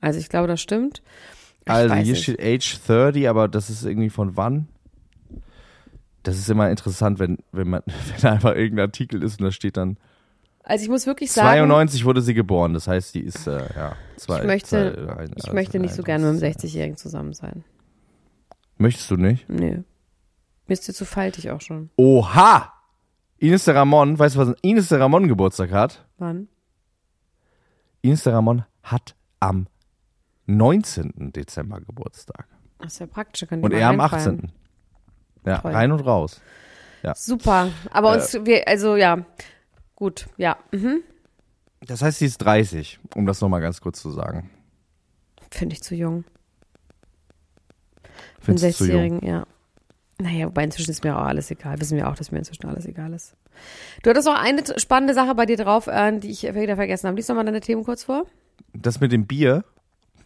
[0.00, 1.02] Also ich glaube, das stimmt.
[1.64, 2.22] Ich Also hier nicht.
[2.22, 4.68] steht Age 30, aber das ist irgendwie von wann?
[6.22, 9.52] Das ist immer interessant, wenn, wenn man, wenn da einfach irgendein Artikel ist und da
[9.52, 9.96] steht dann
[10.68, 12.74] Also ich muss wirklich sagen, 92 wurde sie geboren.
[12.74, 14.40] Das heißt, die ist äh, ja zwei.
[14.40, 14.68] ich möchte,
[15.06, 16.72] zwei, ein- ich also möchte nicht so gerne mit einem 31.
[16.72, 17.62] 60-Jährigen zusammen sein.
[18.76, 19.48] Möchtest du nicht?
[19.48, 19.82] Nö.
[20.66, 21.90] Mir ist dir zu faltig auch schon.
[21.96, 22.72] Oha!
[23.38, 26.04] Ines de Ramon, weißt du, was Ines de Ramon Geburtstag hat?
[26.18, 26.48] Wann?
[28.02, 29.68] Ines de Ramon hat am
[30.46, 31.32] 19.
[31.32, 32.46] Dezember Geburtstag.
[32.80, 33.48] Das ist ja praktisch.
[33.48, 34.38] Kann Und er am reinfallen.
[34.46, 34.52] 18.
[35.46, 35.72] Ja, Toll.
[35.72, 36.40] rein und raus.
[37.14, 37.68] Super.
[37.92, 38.16] Aber Äh.
[38.16, 39.24] uns, wir, also ja,
[39.96, 40.56] gut, ja.
[40.72, 41.02] Mhm.
[41.80, 44.50] Das heißt, sie ist 30, um das nochmal ganz kurz zu sagen.
[45.50, 46.24] Finde ich zu jung.
[48.46, 48.88] Einen Findest jung?
[48.88, 49.46] 60-Jährigen, ja.
[50.18, 51.78] Naja, wobei inzwischen ist mir auch alles egal.
[51.80, 53.36] Wissen wir auch, dass mir inzwischen alles egal ist.
[54.02, 57.16] Du hattest noch eine spannende Sache bei dir drauf, äh, die ich wieder vergessen habe.
[57.16, 58.24] Lies doch mal deine Themen kurz vor.
[58.72, 59.64] Das mit dem Bier,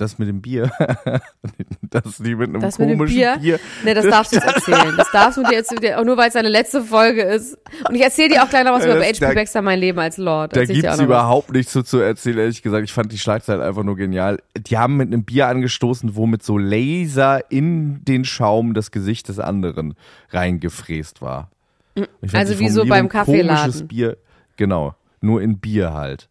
[0.00, 0.70] das mit dem Bier,
[1.82, 3.36] das die mit einem Das mit dem komischen Bier?
[3.40, 3.60] Bier.
[3.84, 4.94] Nee, das darfst du jetzt erzählen.
[4.96, 7.56] Das darfst du dir jetzt auch nur, weil es deine letzte Folge ist.
[7.88, 9.34] Und ich erzähle dir auch gleich noch was Ja, über das- H.P.
[9.34, 10.56] Baxter, mein Leben als Lord.
[10.56, 12.84] Da gibt's überhaupt nichts zu, zu erzählen, ehrlich gesagt.
[12.84, 14.38] Ich fand die Schlagzeile einfach nur genial.
[14.56, 19.28] Die haben mit einem Bier angestoßen, wo mit so Laser in den Schaum das Gesicht
[19.28, 19.94] des anderen
[20.30, 21.50] reingefräst war.
[21.96, 23.60] Fand Also wie so beim Kaffeeladen.
[23.62, 24.16] Komisches Bier,
[24.56, 24.94] genau.
[25.20, 26.28] Nur in Bier halt.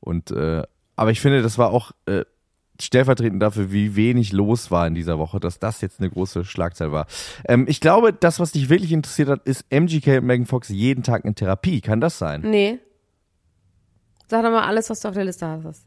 [0.00, 0.62] Und, äh,
[0.94, 2.24] aber ich finde, das war auch äh,
[2.80, 6.92] stellvertretend dafür, wie wenig los war in dieser Woche, dass das jetzt eine große Schlagzeile
[6.92, 7.06] war.
[7.46, 11.02] Ähm, ich glaube, das, was dich wirklich interessiert hat, ist MGK und Megan Fox jeden
[11.02, 11.80] Tag in Therapie.
[11.80, 12.42] Kann das sein?
[12.42, 12.78] Nee.
[14.28, 15.86] Sag doch mal alles, was du auf der Liste hast.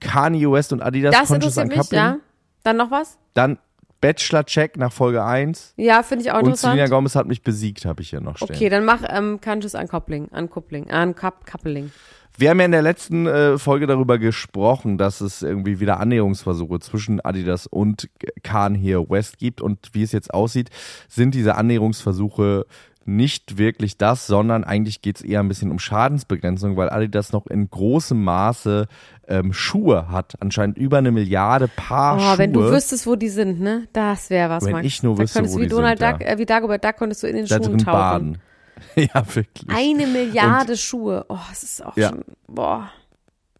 [0.00, 2.18] Kanye West und Adidas Das Conscious interessiert mich, ja.
[2.62, 3.18] Dann noch was?
[3.34, 3.58] Dann
[4.00, 5.74] Bachelor-Check nach Folge 1.
[5.76, 6.90] Ja, finde ich auch Und Selena interessant.
[6.90, 8.54] Gomez hat mich besiegt, habe ich hier noch stehen.
[8.54, 11.90] Okay, dann mach ähm, Conscious Uncoupling, Uncoupling, Uncoupling.
[12.38, 16.80] Wir haben ja in der letzten äh, Folge darüber gesprochen, dass es irgendwie wieder Annäherungsversuche
[16.80, 18.08] zwischen Adidas und
[18.42, 19.60] Kanye West gibt.
[19.60, 20.70] Und wie es jetzt aussieht,
[21.08, 22.66] sind diese Annäherungsversuche
[23.08, 27.46] nicht wirklich das, sondern eigentlich geht es eher ein bisschen um Schadensbegrenzung, weil Adidas noch
[27.46, 28.88] in großem Maße
[29.28, 30.34] ähm, Schuhe hat.
[30.40, 32.38] Anscheinend über eine Milliarde Paar Oh, Schuhe.
[32.38, 33.86] wenn du wüsstest, wo die sind, ne?
[33.92, 34.86] Das wäre was, Wenn Max.
[34.86, 36.26] ich nur da wüsste, könntest wo du wie die Donald sind, Duck, ja.
[36.26, 37.92] äh, wie Dagobert Duck konntest du in den da Schuhen drin tauchen.
[37.92, 38.38] baden.
[38.96, 39.68] ja, wirklich.
[39.68, 41.24] Eine Milliarde Schuhe.
[41.28, 42.10] Oh, das ist auch Ja.
[42.10, 42.90] schon, boah,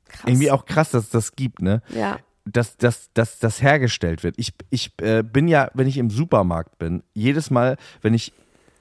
[0.09, 0.25] krass.
[0.27, 1.83] Irgendwie auch krass, dass es das gibt, ne?
[1.95, 2.19] Ja.
[2.45, 4.35] dass, dass, dass das hergestellt wird.
[4.39, 8.33] Ich, ich äh, bin ja, wenn ich im Supermarkt bin, jedes Mal, wenn ich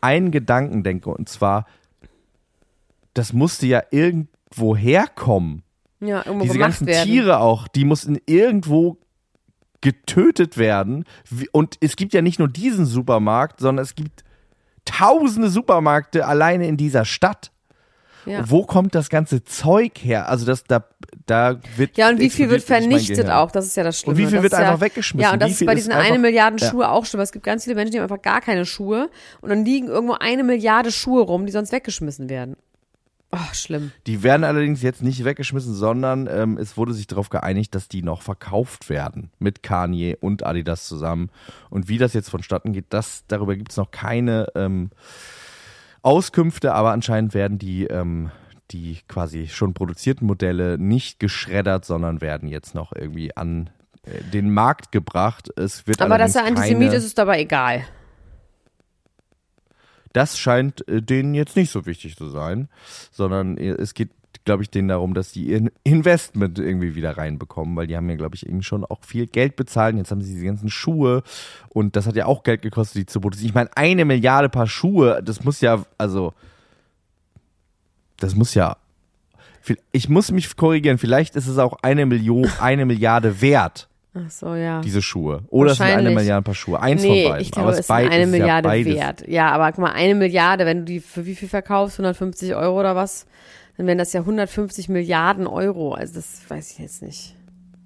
[0.02, 1.66] einen Gedanken denke, und zwar,
[3.14, 5.64] das musste ja irgendwo herkommen.
[6.02, 7.06] Ja, irgendwo Diese ganzen werden.
[7.06, 8.98] Tiere auch, die mussten irgendwo
[9.82, 11.06] getötet werden.
[11.52, 14.24] Und es gibt ja nicht nur diesen Supermarkt, sondern es gibt
[14.86, 17.52] tausende Supermärkte alleine in dieser Stadt.
[18.26, 18.50] Ja.
[18.50, 20.28] Wo kommt das ganze Zeug her?
[20.30, 20.84] Also das da
[21.28, 23.52] da wird Ja, und wie viel wird vernichtet auch?
[23.52, 24.14] Das ist ja das Schlimme.
[24.14, 25.28] Und wie viel das wird ist ja, einfach weggeschmissen?
[25.28, 26.70] Ja, und das ist bei ist diesen einfach- eine Milliarden ja.
[26.70, 27.22] Schuhe auch schlimm.
[27.22, 29.10] Es gibt ganz viele Menschen, die haben einfach gar keine Schuhe
[29.42, 32.56] und dann liegen irgendwo eine Milliarde Schuhe rum, die sonst weggeschmissen werden.
[33.32, 33.92] Oh, schlimm.
[34.08, 38.02] Die werden allerdings jetzt nicht weggeschmissen, sondern ähm, es wurde sich darauf geeinigt, dass die
[38.02, 41.30] noch verkauft werden mit Kanye und Adidas zusammen.
[41.70, 44.92] Und wie das jetzt vonstatten geht, das darüber gibt es noch keine ähm,
[46.02, 48.32] Auskünfte, aber anscheinend werden die ähm,
[48.72, 53.70] die quasi schon produzierten Modelle nicht geschreddert, sondern werden jetzt noch irgendwie an
[54.04, 55.50] äh, den Markt gebracht.
[55.58, 57.86] Es wird Aber dass er Antisemit ist, ist dabei egal.
[60.16, 62.70] Das scheint äh, denen jetzt nicht so wichtig zu sein,
[63.12, 64.12] sondern äh, es geht,
[64.46, 68.16] glaube ich, denen darum, dass die ihr Investment irgendwie wieder reinbekommen, weil die haben ja,
[68.16, 69.98] glaube ich, eben schon auch viel Geld bezahlt.
[69.98, 71.22] Jetzt haben sie diese ganzen Schuhe
[71.68, 73.50] und das hat ja auch Geld gekostet, die zu produzieren.
[73.50, 76.34] Ich meine, eine Milliarde Paar Schuhe, das muss ja, also,
[78.18, 78.78] das muss ja,
[79.92, 83.90] ich muss mich korrigieren, vielleicht ist es auch eine Million, eine Milliarde wert.
[84.18, 84.80] Ach so, ja.
[84.82, 85.44] diese Schuhe.
[85.50, 86.12] Oder es sind eine.
[86.12, 86.80] Milliarde Paar Schuhe.
[86.80, 87.42] Eins nee, von beiden.
[87.46, 89.28] ich glaube, aber es ist beid- eine Milliarde ja wert.
[89.28, 92.80] Ja, aber guck mal, eine Milliarde, wenn du die für wie viel verkaufst, 150 Euro
[92.80, 93.26] oder was,
[93.78, 95.94] dann wären das ja 150 Milliarden Euro.
[95.94, 97.36] Also das weiß ich jetzt nicht.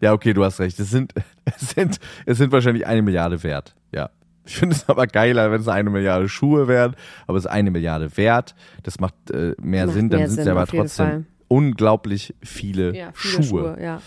[0.00, 0.78] Ja, okay, du hast recht.
[0.80, 1.12] Es sind,
[1.44, 3.74] es sind, es sind wahrscheinlich eine Milliarde wert.
[3.92, 4.10] Ja.
[4.44, 6.96] Ich finde es aber geiler, wenn es eine Milliarde Schuhe wären,
[7.26, 8.54] aber es ist eine Milliarde wert.
[8.82, 11.26] Das macht äh, mehr Macht Sinn, dann sind es aber trotzdem.
[11.48, 13.44] Unglaublich viele, Ja, viele Schuhe.
[13.74, 13.76] Schuhe.
[13.82, 14.02] ja.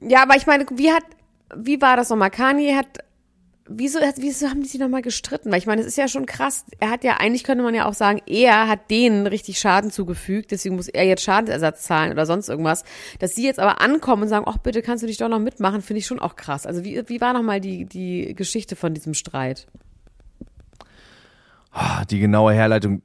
[0.00, 1.04] Ja, aber ich meine, wie hat,
[1.56, 2.30] wie war das nochmal?
[2.30, 2.98] Kanye hat,
[3.66, 5.50] wieso, wieso haben die sich nochmal gestritten?
[5.50, 6.66] Weil ich meine, es ist ja schon krass.
[6.80, 10.50] Er hat ja, eigentlich könnte man ja auch sagen, er hat denen richtig Schaden zugefügt,
[10.50, 12.84] deswegen muss er jetzt Schadensersatz zahlen oder sonst irgendwas.
[13.20, 15.80] Dass sie jetzt aber ankommen und sagen, ach bitte, kannst du dich doch noch mitmachen,
[15.80, 16.66] finde ich schon auch krass.
[16.66, 19.66] Also wie, wie war nochmal die, die Geschichte von diesem Streit?
[21.72, 23.02] Ah, Die genaue Herleitung.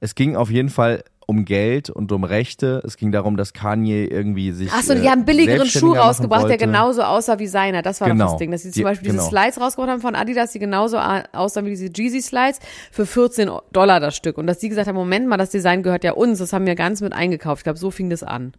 [0.00, 2.80] Es ging auf jeden Fall um Geld und um Rechte.
[2.86, 4.70] Es ging darum, dass Kanye irgendwie sich.
[4.72, 7.82] Ach so, die äh, haben billigeren Schuh rausgebracht, der genauso aussah wie seiner.
[7.82, 8.26] Das war Genau.
[8.30, 9.28] das Ding, dass sie zum Die- Beispiel diese genau.
[9.28, 12.60] Slides rausgebracht haben von Adidas, die genauso aussahen wie diese Jeezy Slides
[12.92, 14.38] für 14 Dollar das Stück.
[14.38, 16.76] Und dass die gesagt haben, Moment mal, das Design gehört ja uns, das haben wir
[16.76, 17.60] ganz mit eingekauft.
[17.60, 18.52] Ich glaube, so fing das an.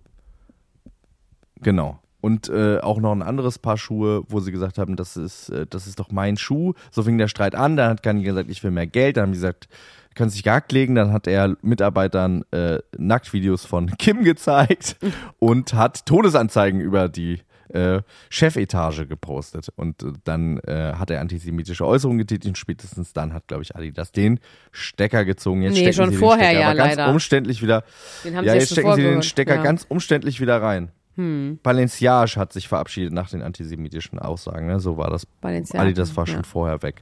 [1.62, 2.00] Genau.
[2.20, 5.66] Und äh, auch noch ein anderes Paar Schuhe, wo sie gesagt haben, das ist, äh,
[5.70, 6.74] das ist doch mein Schuh.
[6.92, 7.78] So fing der Streit an.
[7.78, 9.18] Dann hat Kanye gesagt, ich will mehr Geld.
[9.18, 9.68] Dann haben die gesagt,
[10.18, 10.96] können sich gehackt legen.
[10.96, 14.98] Dann hat er Mitarbeitern äh, Nacktvideos von Kim gezeigt
[15.40, 19.70] und hat Todesanzeigen über die äh, Chefetage gepostet.
[19.76, 22.48] Und äh, dann äh, hat er antisemitische Äußerungen getätigt.
[22.48, 24.40] Und spätestens dann hat, glaube ich, Adidas den
[24.72, 25.62] Stecker gezogen.
[25.62, 27.12] Jetzt Nee, stecken schon sie vorher den Stecker ja, ganz leider.
[27.12, 27.84] umständlich wieder.
[28.24, 29.64] Den haben ja, sie ja jetzt stecken sie den Stecker ja.
[29.64, 30.92] ganz umständlich wieder rein.
[31.18, 34.68] Balenciage hat sich verabschiedet nach den antisemitischen Aussagen.
[34.68, 34.80] Ne?
[34.80, 35.26] So war das.
[35.26, 36.34] Balenciaga, Adidas war ja.
[36.34, 37.02] schon vorher weg.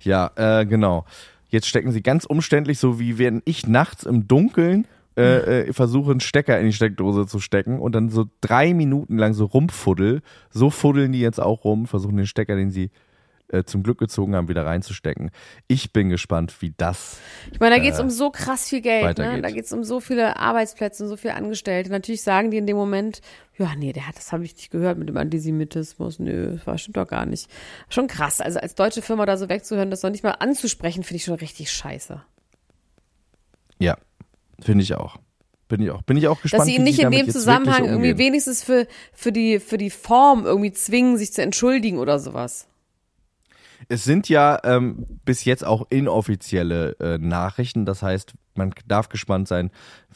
[0.00, 1.06] Ja, äh, genau.
[1.54, 6.10] Jetzt stecken sie ganz umständlich, so wie wenn ich nachts im Dunkeln äh, äh, versuche,
[6.10, 10.22] einen Stecker in die Steckdose zu stecken und dann so drei Minuten lang so rumfuddel.
[10.50, 12.90] So fuddeln die jetzt auch rum, versuchen den Stecker, den sie
[13.48, 15.30] äh, zum Glück gezogen haben, wieder reinzustecken.
[15.68, 17.18] Ich bin gespannt, wie das
[17.52, 19.18] Ich meine, da geht's um so krass viel Geld.
[19.18, 19.42] Ne?
[19.42, 21.90] Da geht's um so viele Arbeitsplätze und so viele Angestellte.
[21.90, 23.20] Natürlich sagen die in dem Moment,
[23.58, 26.18] ja, nee, der hat, das habe ich nicht gehört mit dem Antisemitismus.
[26.18, 27.48] Nö, das war stimmt doch gar nicht.
[27.88, 28.40] Schon krass.
[28.40, 31.34] Also als deutsche Firma da so wegzuhören, das noch nicht mal anzusprechen, finde ich schon
[31.34, 32.22] richtig scheiße.
[33.78, 33.96] Ja,
[34.60, 35.18] finde ich auch.
[35.68, 36.02] Bin ich auch.
[36.02, 36.60] Bin ich auch gespannt.
[36.60, 40.44] Dass sie ihn nicht in dem Zusammenhang irgendwie wenigstens für, für, die, für die Form
[40.44, 42.68] irgendwie zwingen, sich zu entschuldigen oder sowas.
[43.88, 47.84] Es sind ja ähm, bis jetzt auch inoffizielle äh, Nachrichten.
[47.84, 49.70] Das heißt, man darf gespannt sein,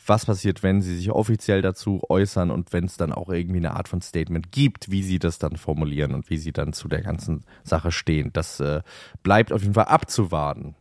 [0.07, 3.75] was passiert, wenn sie sich offiziell dazu äußern und wenn es dann auch irgendwie eine
[3.75, 7.03] Art von Statement gibt, wie sie das dann formulieren und wie sie dann zu der
[7.03, 8.31] ganzen Sache stehen.
[8.33, 8.83] Das äh,
[9.23, 10.75] bleibt auf jeden Fall abzuwarten.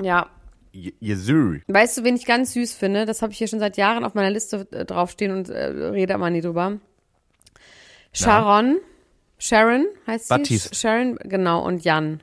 [0.00, 0.28] Ja.
[0.72, 1.60] Jesü.
[1.68, 3.04] Weißt du, wen ich ganz süß finde?
[3.04, 6.14] Das habe ich hier schon seit Jahren auf meiner Liste äh, draufstehen und äh, rede
[6.14, 6.78] aber nie drüber.
[8.14, 8.78] Sharon.
[9.42, 10.34] Sharon heißt sie?
[10.34, 10.74] Baptiste.
[10.74, 12.20] Sharon, genau, und Jan.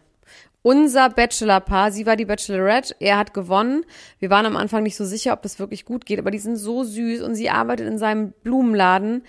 [0.62, 3.84] Unser Bachelor-Paar, sie war die Bachelorette, er hat gewonnen.
[4.19, 6.55] Wir waren am Anfang nicht so sicher, ob das wirklich gut geht, aber die sind
[6.55, 9.23] so süß und sie arbeitet in seinem Blumenladen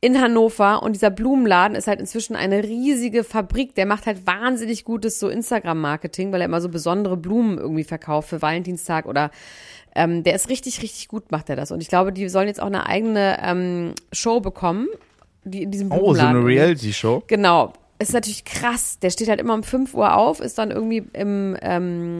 [0.00, 3.74] in Hannover und dieser Blumenladen ist halt inzwischen eine riesige Fabrik.
[3.74, 8.28] Der macht halt wahnsinnig gutes so Instagram-Marketing, weil er immer so besondere Blumen irgendwie verkauft
[8.28, 9.30] für Valentinstag oder
[9.94, 11.72] ähm, der ist richtig, richtig gut, macht er das.
[11.72, 14.86] Und ich glaube, die sollen jetzt auch eine eigene ähm, Show bekommen,
[15.50, 16.44] die in diesem Oh, so eine.
[16.44, 17.24] Reality-Show.
[17.26, 17.72] Genau.
[18.00, 19.00] Ist natürlich krass.
[19.00, 22.16] Der steht halt immer um 5 Uhr auf, ist dann irgendwie im, ähm,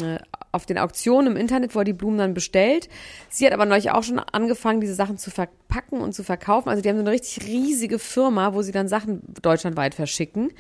[0.51, 2.89] auf den Auktionen im Internet, wo er die Blumen dann bestellt.
[3.29, 6.69] Sie hat aber neulich auch schon angefangen, diese Sachen zu verpacken und zu verkaufen.
[6.69, 10.51] Also die haben so eine richtig riesige Firma, wo sie dann Sachen deutschlandweit verschicken.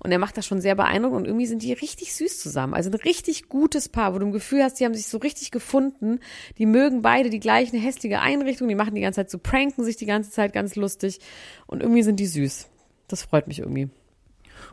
[0.00, 2.74] Und er macht das schon sehr beeindruckend und irgendwie sind die richtig süß zusammen.
[2.74, 5.52] Also ein richtig gutes Paar, wo du ein Gefühl hast, die haben sich so richtig
[5.52, 6.18] gefunden.
[6.58, 9.96] Die mögen beide die gleiche hässliche Einrichtung, die machen die ganze Zeit so, pranken sich
[9.96, 11.20] die ganze Zeit ganz lustig.
[11.68, 12.66] Und irgendwie sind die süß.
[13.06, 13.88] Das freut mich irgendwie.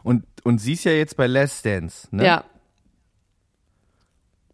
[0.04, 2.26] Und, und sie ist ja jetzt bei Last Dance, ne?
[2.26, 2.44] Ja.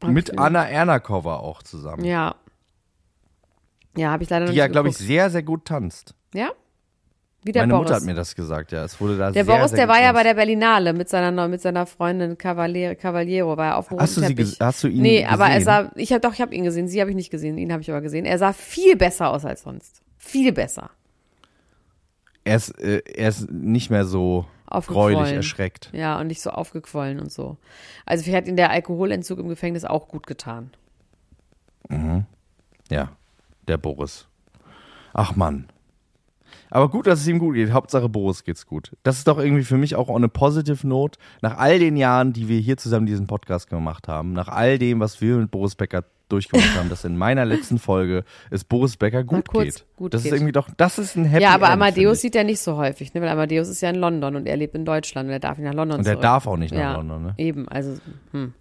[0.05, 2.03] Mit Anna Ernakova auch zusammen.
[2.03, 2.35] Ja.
[3.95, 6.13] Ja, habe ich leider noch Die nicht ja, glaube ich, sehr, sehr gut tanzt.
[6.33, 6.51] Ja?
[7.43, 7.85] Wie der Meine Boris.
[7.85, 8.83] Mutter hat mir das gesagt, ja.
[8.83, 11.47] Es wurde da der sehr, Boris, sehr der war ja bei der Berlinale mit seiner
[11.47, 15.01] mit seiner Freundin Cavalier, Cavaliero, war ja auf dem Hast du sie hast du ihn
[15.01, 15.65] Nee, aber er gesehen?
[15.65, 17.81] sah, ich habe doch, ich habe ihn gesehen, sie habe ich nicht gesehen, ihn habe
[17.81, 18.25] ich aber gesehen.
[18.25, 20.01] Er sah viel besser aus als sonst.
[20.17, 20.89] Viel besser.
[22.43, 25.17] Er ist, äh, er ist nicht mehr so Aufgequollen.
[25.17, 25.89] gräulich erschreckt.
[25.93, 27.57] Ja, und nicht so aufgequollen und so.
[28.05, 30.71] Also vielleicht hat ihm der Alkoholentzug im Gefängnis auch gut getan.
[32.89, 33.11] Ja,
[33.67, 34.27] der Boris.
[35.13, 35.67] Ach Mann.
[36.69, 37.71] Aber gut, dass es ihm gut geht.
[37.71, 38.95] Hauptsache Boris geht's gut.
[39.03, 41.17] Das ist doch irgendwie für mich auch eine positive Note.
[41.41, 44.99] Nach all den Jahren, die wir hier zusammen diesen Podcast gemacht haben, nach all dem,
[44.99, 49.23] was wir mit Boris Becker durchgemacht haben, dass in meiner letzten Folge es Boris Becker
[49.23, 49.85] gut geht.
[49.95, 50.31] gut das geht.
[50.31, 52.77] ist irgendwie doch, das ist ein Happy Ja, aber End, Amadeus sieht er nicht so
[52.77, 53.21] häufig, ne?
[53.21, 55.67] weil Amadeus ist ja in London und er lebt in Deutschland und er darf nicht
[55.67, 57.33] nach London Und er darf auch nicht nach ja, London, ne?
[57.37, 57.97] Eben, also
[58.31, 58.53] hm.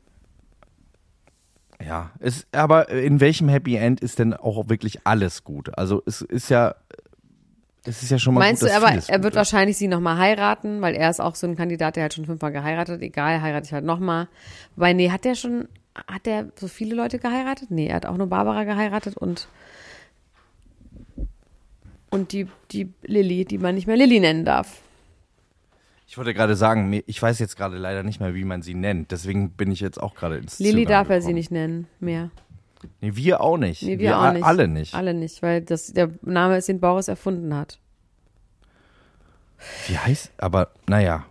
[1.85, 5.77] Ja, es, aber in welchem Happy End ist denn auch wirklich alles gut?
[5.77, 6.75] Also es ist ja,
[7.85, 9.37] es ist ja schon mal Meinst gut, du aber, er wird ist.
[9.37, 12.53] wahrscheinlich sie nochmal heiraten, weil er ist auch so ein Kandidat, der hat schon fünfmal
[12.53, 13.03] geheiratet.
[13.03, 14.29] Egal, heirate ich halt nochmal.
[14.75, 15.69] Wobei, nee, hat der schon,
[16.07, 17.70] hat der so viele Leute geheiratet?
[17.70, 19.49] Nee, er hat auch nur Barbara geheiratet und
[22.11, 24.80] und die, die Lilly, die man nicht mehr Lilly nennen darf.
[26.07, 29.11] Ich wollte gerade sagen, ich weiß jetzt gerade leider nicht mehr, wie man sie nennt.
[29.11, 31.34] Deswegen bin ich jetzt auch gerade ins Lilly darf er sie gekommen.
[31.34, 32.30] nicht nennen mehr.
[33.01, 33.82] Nee, wir auch nicht.
[33.82, 34.44] Nee, wir, auch a- nicht.
[34.44, 34.94] Alle nicht.
[34.94, 37.80] Alle nicht, weil das der Name ist, den Boris erfunden hat.
[39.88, 41.24] Wie heißt, aber naja.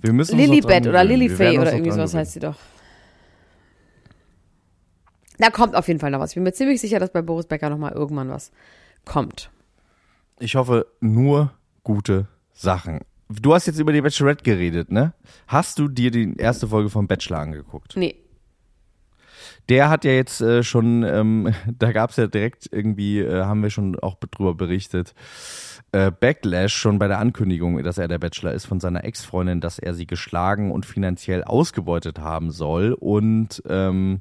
[0.00, 0.50] Wir müssen dran
[0.88, 0.92] oder.
[0.92, 2.56] Wir Lilifay oder irgendwie sowas heißt sie doch.
[5.38, 6.30] Da kommt auf jeden Fall noch was.
[6.30, 8.52] Ich bin mir ziemlich sicher, dass bei Boris Becker noch mal irgendwann was
[9.04, 9.50] kommt.
[10.38, 13.00] Ich hoffe, nur gute Sachen.
[13.28, 15.12] Du hast jetzt über die Bachelorette geredet, ne?
[15.48, 17.96] Hast du dir die erste Folge vom Bachelor angeguckt?
[17.96, 18.16] Nee.
[19.68, 23.62] Der hat ja jetzt äh, schon, ähm, da gab es ja direkt irgendwie, äh, haben
[23.62, 25.14] wir schon auch drüber berichtet,
[25.92, 29.78] äh, Backlash schon bei der Ankündigung, dass er der Bachelor ist von seiner Ex-Freundin, dass
[29.78, 32.92] er sie geschlagen und finanziell ausgebeutet haben soll.
[32.92, 34.20] Und ähm,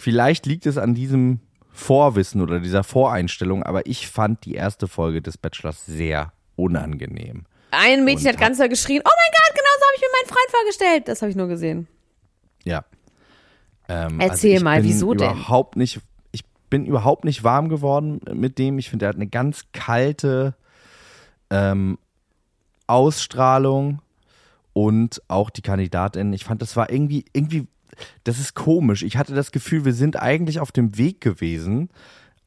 [0.00, 1.40] vielleicht liegt es an diesem
[1.72, 7.44] Vorwissen oder dieser Voreinstellung, aber ich fand die erste Folge des Bachelors sehr unangenehm.
[7.70, 10.28] Ein Mädchen hat ganz doll geschrien, oh mein Gott, genau so habe ich mir meinen
[10.28, 11.08] Freund vorgestellt.
[11.08, 11.86] Das habe ich nur gesehen.
[12.64, 12.84] Ja.
[13.88, 15.30] Ähm, Erzähl ich mal, wieso denn?
[15.30, 16.00] Überhaupt nicht,
[16.32, 18.78] ich bin überhaupt nicht warm geworden mit dem.
[18.78, 20.54] Ich finde, er hat eine ganz kalte
[21.50, 21.98] ähm,
[22.88, 24.02] Ausstrahlung
[24.72, 26.32] und auch die Kandidatin.
[26.32, 27.68] Ich fand, das war irgendwie, irgendwie,
[28.24, 29.02] das ist komisch.
[29.02, 31.90] Ich hatte das Gefühl, wir sind eigentlich auf dem Weg gewesen,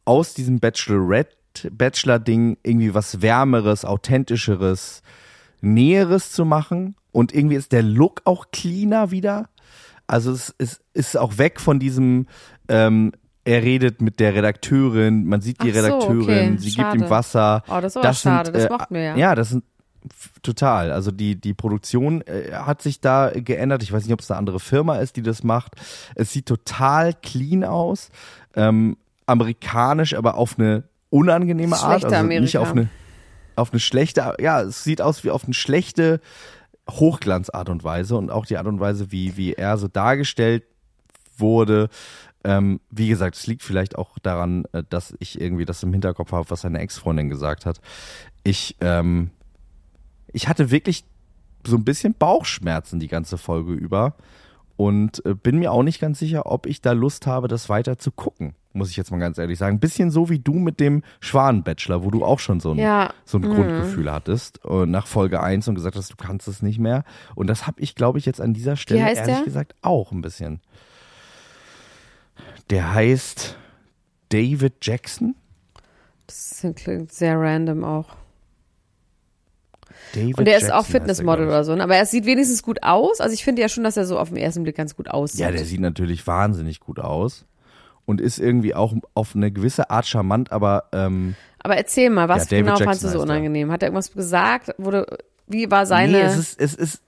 [0.05, 5.01] aus diesem Bachelorette, Bachelor-Ding irgendwie was Wärmeres, Authentischeres,
[5.61, 6.95] Näheres zu machen.
[7.11, 9.49] Und irgendwie ist der Look auch cleaner wieder.
[10.07, 12.27] Also es ist, ist auch weg von diesem,
[12.67, 13.13] ähm,
[13.45, 16.97] er redet mit der Redakteurin, man sieht die so, Redakteurin, okay, sie schade.
[16.97, 17.63] gibt ihm Wasser.
[17.67, 19.17] Oh, das ist aber schade, das äh, mochten wir ja.
[19.17, 19.63] Ja, das sind
[20.41, 20.91] total.
[20.91, 23.83] Also die, die Produktion äh, hat sich da geändert.
[23.83, 25.73] Ich weiß nicht, ob es eine andere Firma ist, die das macht.
[26.15, 28.09] Es sieht total clean aus.
[28.55, 32.05] Ähm, amerikanisch, aber auf eine unangenehme Art.
[32.05, 32.59] Also nicht Amerika.
[32.59, 32.89] auf eine,
[33.55, 36.19] auf eine schlechte, ja, es sieht aus wie auf eine schlechte
[36.89, 40.63] Hochglanzart und Weise und auch die Art und Weise, wie, wie er so dargestellt
[41.37, 41.89] wurde.
[42.43, 46.33] Ähm, wie gesagt, es liegt vielleicht auch daran, äh, dass ich irgendwie das im Hinterkopf
[46.33, 47.79] habe, was seine Ex-Freundin gesagt hat.
[48.43, 49.31] Ich, ähm,
[50.33, 51.05] ich hatte wirklich
[51.65, 54.15] so ein bisschen Bauchschmerzen die ganze Folge über
[54.75, 57.97] und äh, bin mir auch nicht ganz sicher, ob ich da Lust habe, das weiter
[57.99, 59.77] zu gucken, muss ich jetzt mal ganz ehrlich sagen.
[59.77, 63.13] Ein bisschen so wie du mit dem Schwan-Bachelor, wo du auch schon so ein, Ja.
[63.23, 63.53] so ein Mhm.
[63.53, 67.05] Grundgefühl hattest äh, nach Folge 1 und gesagt hast, du kannst es nicht mehr.
[67.35, 69.43] Und das habe ich, glaube ich, jetzt an dieser Stelle ehrlich der?
[69.45, 70.59] gesagt auch ein bisschen.
[72.69, 73.55] Der heißt
[74.29, 75.35] David Jackson.
[76.25, 78.15] Das klingt sehr random auch.
[80.13, 81.75] David Und der ist Jackson auch heißt der, Fitnessmodel oder so.
[81.75, 81.83] ne?
[81.83, 83.21] Aber er sieht wenigstens gut aus.
[83.21, 85.39] Also ich finde ja schon, dass er so auf den ersten Blick ganz gut aussieht.
[85.39, 87.45] Ja, der sieht natürlich wahnsinnig gut aus
[88.05, 92.49] und ist irgendwie auch auf eine gewisse Art charmant, aber ähm, Aber erzähl mal, was
[92.49, 93.71] Ja, genau Jackson fandst du so unangenehm?
[93.71, 94.71] Hat er irgendwas gesagt?
[94.77, 96.11] Wurde, wie war seine.
[96.11, 97.01] nee, es ist, es ist,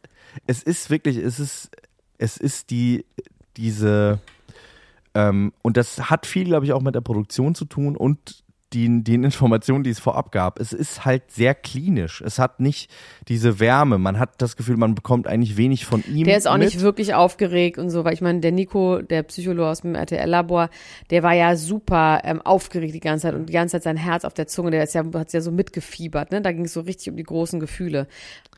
[0.47, 1.69] es ist wirklich, es ist,
[2.17, 3.05] es ist die,
[3.57, 4.19] diese,
[5.13, 9.03] ähm, und das hat viel, glaube ich, auch mit der Produktion zu tun und die,
[9.03, 10.59] den Informationen, die es vorab gab.
[10.59, 12.21] Es ist halt sehr klinisch.
[12.21, 12.89] Es hat nicht
[13.27, 13.97] diese Wärme.
[13.97, 16.25] Man hat das Gefühl, man bekommt eigentlich wenig von ihm.
[16.25, 16.65] Der ist auch mit.
[16.65, 20.69] nicht wirklich aufgeregt und so, weil ich meine, der Nico, der Psychologe aus dem RTL-Labor,
[21.09, 24.25] der war ja super ähm, aufgeregt die ganze Zeit und die ganze Zeit sein Herz
[24.25, 26.41] auf der Zunge, der ist ja, hat ja so mitgefiebert, ne?
[26.41, 28.07] Da ging es so richtig um die großen Gefühle.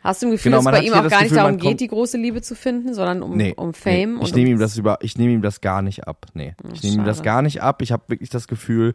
[0.04, 1.60] Hast du ein Gefühl, Genau, dass es bei ihm auch gar nicht Gefühl, darum man
[1.60, 4.16] kommt- geht, die große Liebe zu finden, sondern um, Nee, um Fame?
[4.18, 4.24] Nee.
[4.26, 6.26] Ich nehme um ihm das über, ich nehme ihm das gar nicht ab.
[6.34, 7.82] Nee, ich nehme ihm das gar nicht ab.
[7.82, 8.93] Ich habe wirklich das Gefühl,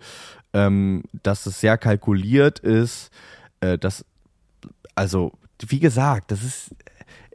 [0.54, 3.10] ähm, dass es sehr kalkuliert ist,
[3.60, 4.04] äh, dass
[4.94, 5.32] also
[5.66, 6.70] wie gesagt, das ist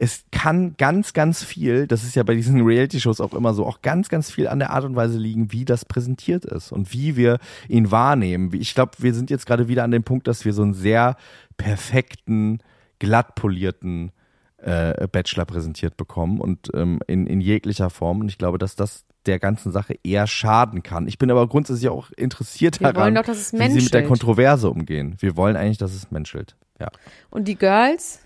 [0.00, 3.82] es kann ganz, ganz viel, das ist ja bei diesen Reality-Shows auch immer so, auch
[3.82, 7.16] ganz, ganz viel an der Art und Weise liegen, wie das präsentiert ist und wie
[7.16, 7.38] wir
[7.68, 8.50] ihn wahrnehmen.
[8.54, 11.16] Ich glaube, wir sind jetzt gerade wieder an dem Punkt, dass wir so einen sehr
[11.56, 12.60] perfekten,
[12.98, 14.12] glatt polierten
[14.58, 18.20] äh, Bachelor präsentiert bekommen und ähm, in, in jeglicher Form.
[18.20, 21.06] Und ich glaube, dass das der ganzen Sache eher schaden kann.
[21.06, 24.06] Ich bin aber grundsätzlich auch interessiert Wir daran, doch, dass es wie sie mit der.
[24.06, 25.16] Kontroverse umgehen.
[25.18, 26.56] Wir wollen eigentlich, dass es menschelt.
[26.80, 26.88] Ja.
[27.30, 28.20] Und die Girls?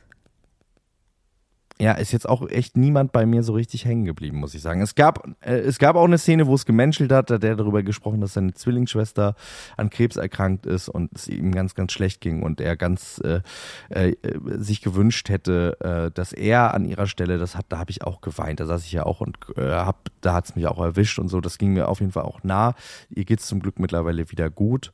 [1.80, 4.80] Ja, ist jetzt auch echt niemand bei mir so richtig hängen geblieben, muss ich sagen.
[4.82, 7.56] Es gab, äh, es gab auch eine Szene, wo es gemenschelt hat, da hat er
[7.56, 9.34] darüber gesprochen, dass seine Zwillingsschwester
[9.76, 13.40] an Krebs erkrankt ist und es ihm ganz, ganz schlecht ging und er ganz äh,
[13.88, 14.16] äh,
[14.58, 17.66] sich gewünscht hätte, äh, dass er an ihrer Stelle das hat.
[17.68, 18.60] Da habe ich auch geweint.
[18.60, 21.28] Da saß ich ja auch und äh, hab, da hat es mich auch erwischt und
[21.28, 21.40] so.
[21.40, 22.74] Das ging mir auf jeden Fall auch nah.
[23.10, 24.92] Ihr geht's zum Glück mittlerweile wieder gut.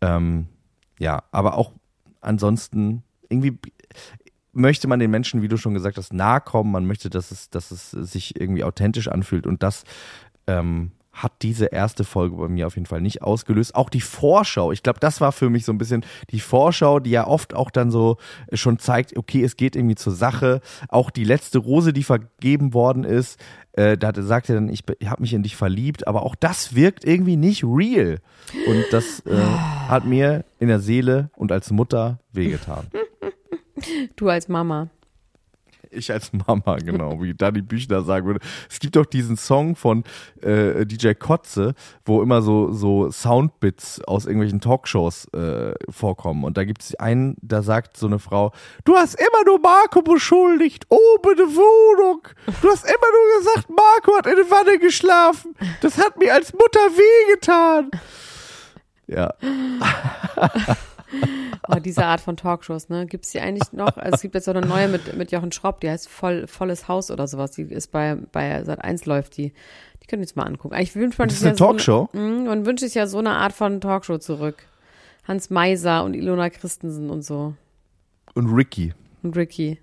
[0.00, 0.48] Ähm,
[0.98, 1.72] ja, aber auch
[2.20, 3.58] ansonsten irgendwie
[4.58, 6.72] möchte man den Menschen, wie du schon gesagt hast, nahe kommen.
[6.72, 9.46] Man möchte, dass es, dass es sich irgendwie authentisch anfühlt.
[9.46, 9.84] Und das
[10.46, 10.92] ähm,
[11.22, 13.74] hat diese erste Folge bei mir auf jeden Fall nicht ausgelöst.
[13.74, 17.10] Auch die Vorschau, ich glaube, das war für mich so ein bisschen die Vorschau, die
[17.10, 18.18] ja oft auch dann so
[18.52, 20.60] schon zeigt, okay, es geht irgendwie zur Sache.
[20.88, 23.40] Auch die letzte Rose, die vergeben worden ist,
[23.72, 27.04] äh, da sagt er dann, ich, habe mich in dich verliebt, aber auch das wirkt
[27.04, 28.18] irgendwie nicht real.
[28.66, 29.36] Und das äh,
[29.88, 32.86] hat mir in der Seele und als Mutter wehgetan.
[34.16, 34.88] Du als Mama.
[35.90, 38.40] Ich als Mama, genau, wie Dani Büchner sagen würde.
[38.70, 40.04] Es gibt doch diesen Song von
[40.42, 41.74] äh, DJ Kotze,
[42.04, 46.44] wo immer so, so Soundbits aus irgendwelchen Talkshows äh, vorkommen.
[46.44, 48.52] Und da gibt es einen, da sagt so eine Frau,
[48.84, 52.22] du hast immer nur Marco beschuldigt, oben in der Wohnung.
[52.60, 55.54] Du hast immer nur gesagt, Marco hat in der Wanne geschlafen.
[55.80, 57.90] Das hat mir als Mutter wehgetan.
[59.06, 59.34] Ja.
[61.68, 63.06] Oh, diese Art von Talkshows, ne?
[63.06, 63.96] Gibt es die eigentlich noch?
[63.96, 66.88] Also es gibt jetzt so eine neue mit, mit Jochen Schropp, die heißt Voll, Volles
[66.88, 67.52] Haus oder sowas.
[67.52, 69.52] Die ist bei, bei Sat 1 läuft die.
[70.02, 70.74] Die können jetzt mal angucken.
[70.74, 72.08] Eigentlich wünscht man Das ist eine ja Talkshow?
[72.12, 74.64] So eine, mh, man wünscht sich ja so eine Art von Talkshow zurück.
[75.26, 77.54] Hans Meiser und Ilona Christensen und so.
[78.34, 78.94] Und Ricky.
[79.22, 79.78] Und Ricky.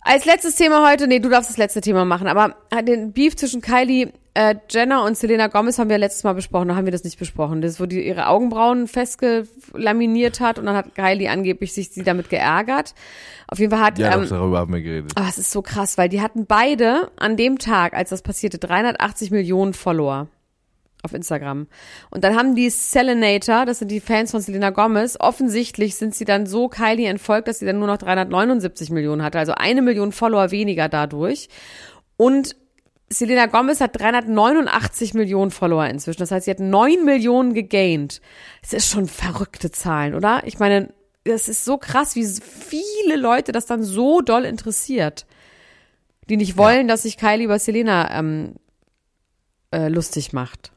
[0.00, 3.60] Als letztes Thema heute, nee, du darfst das letzte Thema machen, aber den Beef zwischen
[3.60, 7.04] Kylie äh, Jenner und Selena Gomez haben wir letztes Mal besprochen, da haben wir das
[7.04, 7.60] nicht besprochen.
[7.60, 12.30] Das wo die ihre Augenbrauen festgelaminiert hat und dann hat Kylie angeblich sich sie damit
[12.30, 12.94] geärgert.
[13.48, 15.12] Auf jeden Fall hat, Ja, ähm, darüber haben wir geredet.
[15.16, 18.58] ah, es ist so krass, weil die hatten beide an dem Tag, als das passierte,
[18.58, 20.28] 380 Millionen Follower
[21.02, 21.66] auf Instagram.
[22.10, 26.24] Und dann haben die Selenator, das sind die Fans von Selena Gomez, offensichtlich sind sie
[26.24, 30.12] dann so Kylie entfolgt, dass sie dann nur noch 379 Millionen hatte, also eine Million
[30.12, 31.48] Follower weniger dadurch.
[32.16, 32.54] Und
[33.12, 36.20] Selena Gomez hat 389 Millionen Follower inzwischen.
[36.20, 38.20] Das heißt, sie hat 9 Millionen gegaint.
[38.62, 40.42] Das ist schon verrückte Zahlen, oder?
[40.46, 40.92] Ich meine,
[41.24, 45.26] das ist so krass, wie viele Leute das dann so doll interessiert.
[46.28, 48.54] Die nicht wollen, dass sich Kylie über Selena ähm,
[49.72, 50.72] äh, lustig macht.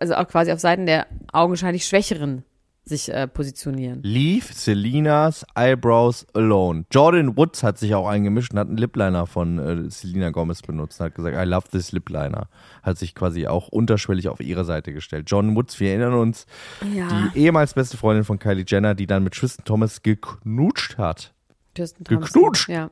[0.00, 2.44] Also auch quasi auf Seiten der augenscheinlich Schwächeren
[2.88, 4.00] sich äh, positionieren.
[4.04, 6.84] Leave Selena's Eyebrows alone.
[6.92, 11.00] Jordan Woods hat sich auch eingemischt und hat einen Lipliner von äh, Selena Gomez benutzt
[11.00, 12.48] und hat gesagt, I love this Lipliner.
[12.84, 15.24] Hat sich quasi auch unterschwellig auf ihre Seite gestellt.
[15.28, 16.46] John Woods, wir erinnern uns,
[16.94, 17.08] Ja.
[17.34, 21.34] die ehemals beste Freundin von Kylie Jenner, die dann mit Tristan Thomas geknutscht hat.
[21.74, 22.32] Kirsten Thompson.
[22.32, 22.68] Geknutscht.
[22.68, 22.90] Ja.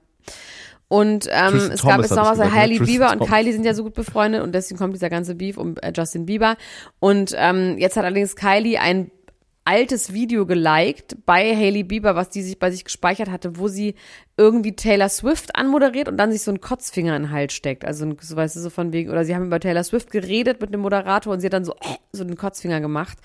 [0.88, 2.86] Und ähm, Tristan es gab Thomas jetzt noch was, gesagt, Hailey ne?
[2.86, 3.38] Bieber Tristan und Thomas.
[3.40, 6.26] Kylie sind ja so gut befreundet und deswegen kommt dieser ganze Beef um äh, Justin
[6.26, 6.57] Bieber.
[6.99, 9.11] Und ähm, jetzt hat allerdings Kylie ein
[9.67, 13.95] altes Video geliked bei Hailey Bieber, was die sich bei sich gespeichert hatte, wo sie
[14.37, 17.85] irgendwie Taylor Swift anmoderiert und dann sich so einen Kotzfinger in den Hals steckt.
[17.85, 20.75] Also so weißt du so von wegen, oder sie haben über Taylor Swift geredet mit
[20.75, 23.19] dem Moderator und sie hat dann so äh, so einen Kotzfinger gemacht.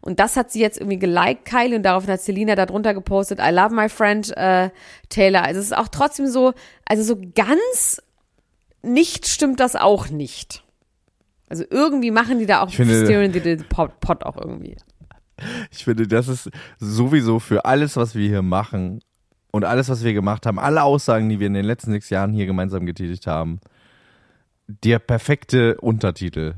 [0.00, 3.38] Und das hat sie jetzt irgendwie geliked, Kylie, und daraufhin hat Selina da drunter gepostet,
[3.40, 4.70] I love my friend äh,
[5.08, 5.42] Taylor.
[5.42, 6.52] Also es ist auch trotzdem so,
[6.84, 8.02] also so ganz
[8.82, 10.62] nicht stimmt das auch nicht.
[11.48, 14.76] Also irgendwie machen die da auch Ich finde- the, the pot, pot auch irgendwie.
[15.70, 19.00] Ich finde, das ist sowieso für alles, was wir hier machen
[19.50, 22.32] und alles, was wir gemacht haben, alle Aussagen, die wir in den letzten sechs Jahren
[22.32, 23.60] hier gemeinsam getätigt haben,
[24.66, 26.54] der perfekte Untertitel.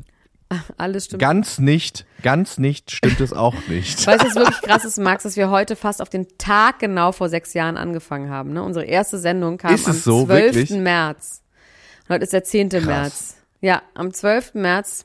[0.76, 1.22] Alles stimmt.
[1.22, 4.04] Ganz nicht, ganz nicht stimmt es auch nicht.
[4.06, 7.12] Weißt du, was wirklich krass ist, Max, dass wir heute fast auf den Tag genau
[7.12, 8.52] vor sechs Jahren angefangen haben.
[8.52, 8.62] Ne?
[8.62, 10.28] Unsere erste Sendung kam Ist am so, 12.
[10.28, 10.70] wirklich?
[10.70, 11.42] März.
[12.08, 12.68] Und heute ist der 10.
[12.68, 12.84] Krass.
[12.84, 13.36] März.
[13.60, 14.54] Ja, am 12.
[14.54, 15.04] März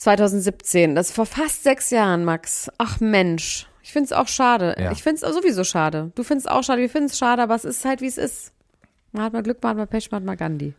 [0.00, 0.94] 2017.
[0.94, 2.70] Das ist vor fast sechs Jahren, Max.
[2.78, 3.68] Ach Mensch.
[3.82, 4.74] Ich finde es auch schade.
[4.78, 4.92] Ja.
[4.92, 6.10] Ich finde es sowieso schade.
[6.14, 8.52] Du findest auch schade, wir finden es schade, aber es ist halt, wie es ist.
[9.12, 10.74] Man hat mal Glück, man hat mal Pech, man hat mal Gandhi.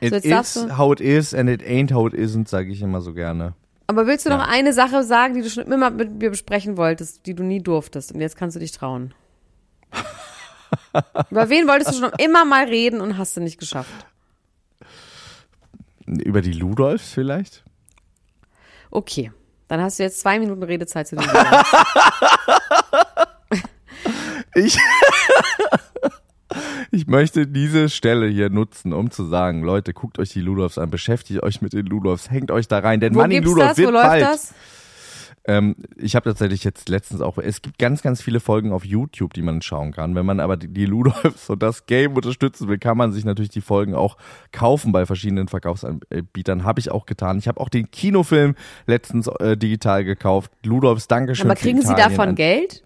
[0.00, 3.00] It darfst is how it is and it ain't how it isn't, sage ich immer
[3.00, 3.54] so gerne.
[3.86, 4.36] Aber willst du Ja.
[4.36, 7.62] noch eine Sache sagen, die du schon immer mit mir besprechen wolltest, die du nie
[7.62, 8.12] durftest?
[8.12, 9.14] Und jetzt kannst du dich trauen.
[11.30, 14.06] Über wen wolltest du schon immer mal reden und hast du nicht geschafft?
[16.06, 17.64] Über die Ludolfs vielleicht?
[18.90, 19.32] Okay,
[19.68, 21.64] dann hast du jetzt zwei Minuten Redezeit zu Thema.
[24.54, 24.76] Ich,
[26.90, 30.90] ich möchte diese Stelle hier nutzen, um zu sagen, Leute, guckt euch die Ludolfs an,
[30.90, 33.78] beschäftigt euch mit den Ludolfs, hängt euch da rein, denn Wo Manni Ludolf das?
[33.78, 34.22] Wo wird läuft bald.
[34.22, 34.54] das?
[35.50, 39.34] Ähm, ich habe tatsächlich jetzt letztens auch, es gibt ganz, ganz viele Folgen auf YouTube,
[39.34, 40.14] die man schauen kann.
[40.14, 43.50] Wenn man aber die, die Ludolfs und das Game unterstützen will, kann man sich natürlich
[43.50, 44.16] die Folgen auch
[44.52, 46.62] kaufen bei verschiedenen Verkaufsanbietern.
[46.62, 47.38] Habe ich auch getan.
[47.38, 48.54] Ich habe auch den Kinofilm
[48.86, 50.52] letztens äh, digital gekauft.
[50.64, 51.50] Ludolfs Dankeschön.
[51.50, 52.84] Aber kriegen Sie davon Geld?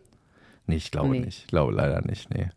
[0.67, 1.21] Nee, ich glaube Nee.
[1.21, 1.41] nicht.
[1.41, 2.49] Ich glaube leider nicht, nee.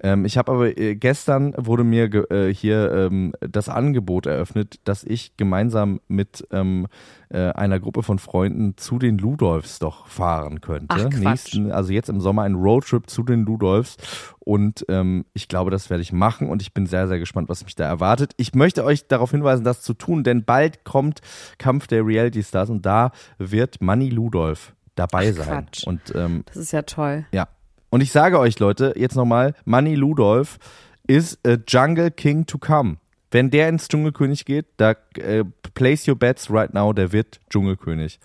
[0.00, 5.02] Ähm, ich habe aber äh, gestern wurde mir äh, hier ähm, das Angebot eröffnet, dass
[5.02, 6.86] ich gemeinsam mit ähm,
[7.30, 10.86] äh, einer Gruppe von Freunden zu den Ludolfs doch fahren könnte.
[10.90, 11.18] Ach, Quatsch.
[11.18, 13.96] Nächsten, also jetzt im Sommer ein Roadtrip zu den Ludolfs.
[14.38, 17.64] Und ähm, ich glaube, das werde ich machen und ich bin sehr, sehr gespannt, was
[17.64, 18.32] mich da erwartet.
[18.36, 21.20] Ich möchte euch darauf hinweisen, das zu tun, denn bald kommt
[21.58, 25.66] Kampf der Reality Stars und da wird Manny Ludolf dabei Ach, sein.
[25.66, 25.86] Quatsch.
[25.86, 27.26] Und ähm, Das ist ja toll.
[27.32, 27.48] ja.
[27.90, 30.58] Und ich sage euch, Leute, jetzt nochmal, Manny Ludolf
[31.06, 32.98] ist a Jungle King to come.
[33.30, 38.20] Wenn der ins Dschungelkönig geht, da äh, place your bets right now, der wird Dschungelkönig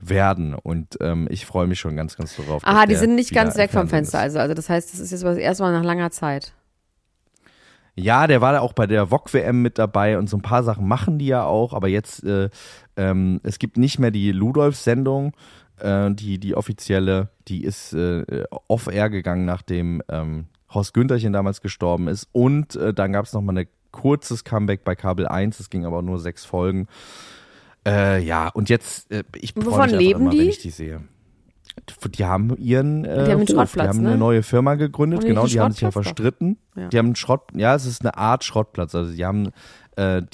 [0.00, 0.54] werden.
[0.54, 2.62] Und ähm, ich freue mich schon ganz, ganz darauf.
[2.64, 4.18] Aha, die sind nicht ganz weg vom Fenster.
[4.18, 4.24] ist.
[4.24, 6.52] Also, also das heißt, das ist jetzt was erstmal nach langer Zeit.
[7.98, 10.86] Ja, der war da auch bei der VOG-WM mit dabei und so ein paar Sachen
[10.86, 12.50] machen die ja auch, aber jetzt, äh,
[12.96, 15.32] ähm, es gibt nicht mehr die Ludolf-Sendung,
[15.80, 22.08] äh, die, die offizielle, die ist äh, off-air gegangen, nachdem ähm, Horst Güntherchen damals gestorben
[22.08, 25.86] ist und äh, dann gab es nochmal ein kurzes Comeback bei Kabel 1, das ging
[25.86, 26.86] aber nur sechs Folgen.
[27.86, 30.38] Äh, ja, und jetzt, äh, ich freue Wovon mich leben immer, die?
[30.38, 31.02] wenn ich die sehe.
[32.14, 34.08] Die haben ihren äh, Die haben die haben ne?
[34.10, 36.58] eine neue Firma gegründet, Haben genau, die haben sich ja verstritten.
[36.74, 36.88] Ja.
[36.88, 38.94] Die haben einen Schrott, ja, es ist eine Art Schrottplatz.
[38.94, 39.50] Also die haben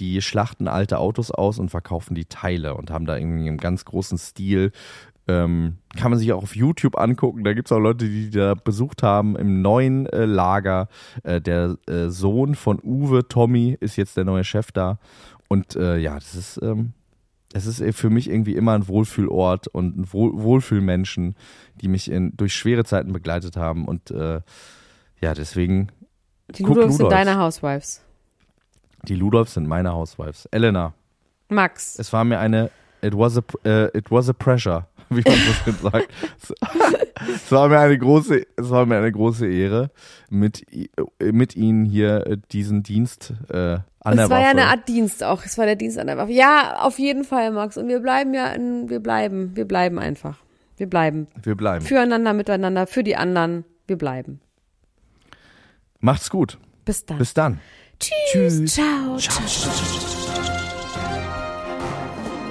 [0.01, 3.84] die schlachten alte Autos aus und verkaufen die Teile und haben da irgendwie im ganz
[3.84, 4.72] großen Stil.
[5.29, 7.45] Ähm, kann man sich auch auf YouTube angucken.
[7.45, 10.89] Da gibt es auch Leute, die da besucht haben im neuen äh, Lager.
[11.23, 14.99] Äh, der äh, Sohn von Uwe, Tommy, ist jetzt der neue Chef da.
[15.49, 16.93] Und äh, ja, das ist, ähm,
[17.53, 21.37] es ist für mich irgendwie immer ein Wohlfühlort und ein Wohl Wohlfühlmenschen,
[21.81, 23.87] die mich in, durch schwere Zeiten begleitet haben.
[23.87, 24.41] Und äh,
[25.20, 25.89] ja, deswegen,
[26.57, 28.03] Die Ludolfs sind deine Housewives.
[29.05, 30.47] die Ludolfs sind meine Housewives.
[30.47, 30.95] Elena,
[31.49, 31.99] Max.
[31.99, 32.70] es war mir eine,
[33.03, 34.87] it was a, äh, it was a pressure,
[35.17, 36.09] wie man so schön sagt.
[36.41, 36.55] Es-
[37.45, 39.91] es war mir eine große, es war mir eine große Ehre,
[40.31, 44.59] mit, äh, mit Ihnen hier äh, diesen Dienst äh, an der Es war ja Waffe.
[44.59, 45.45] eine Art Dienst auch.
[45.45, 46.33] Es war der Dienst an der Waffe.
[46.33, 47.77] Ja, auf jeden Fall, Max.
[47.77, 50.39] Und wir bleiben ja, in, wir bleiben, wir bleiben einfach.
[50.77, 51.29] Wir bleiben.
[51.43, 51.85] Wir bleiben.
[51.85, 53.65] Füreinander, miteinander, für die anderen.
[53.87, 54.41] Wir bleiben.
[56.01, 56.59] Macht's gut.
[56.85, 57.19] Bis dann.
[57.19, 57.61] Bis dann.
[58.01, 58.75] Tschüss.
[58.75, 59.17] Ciao.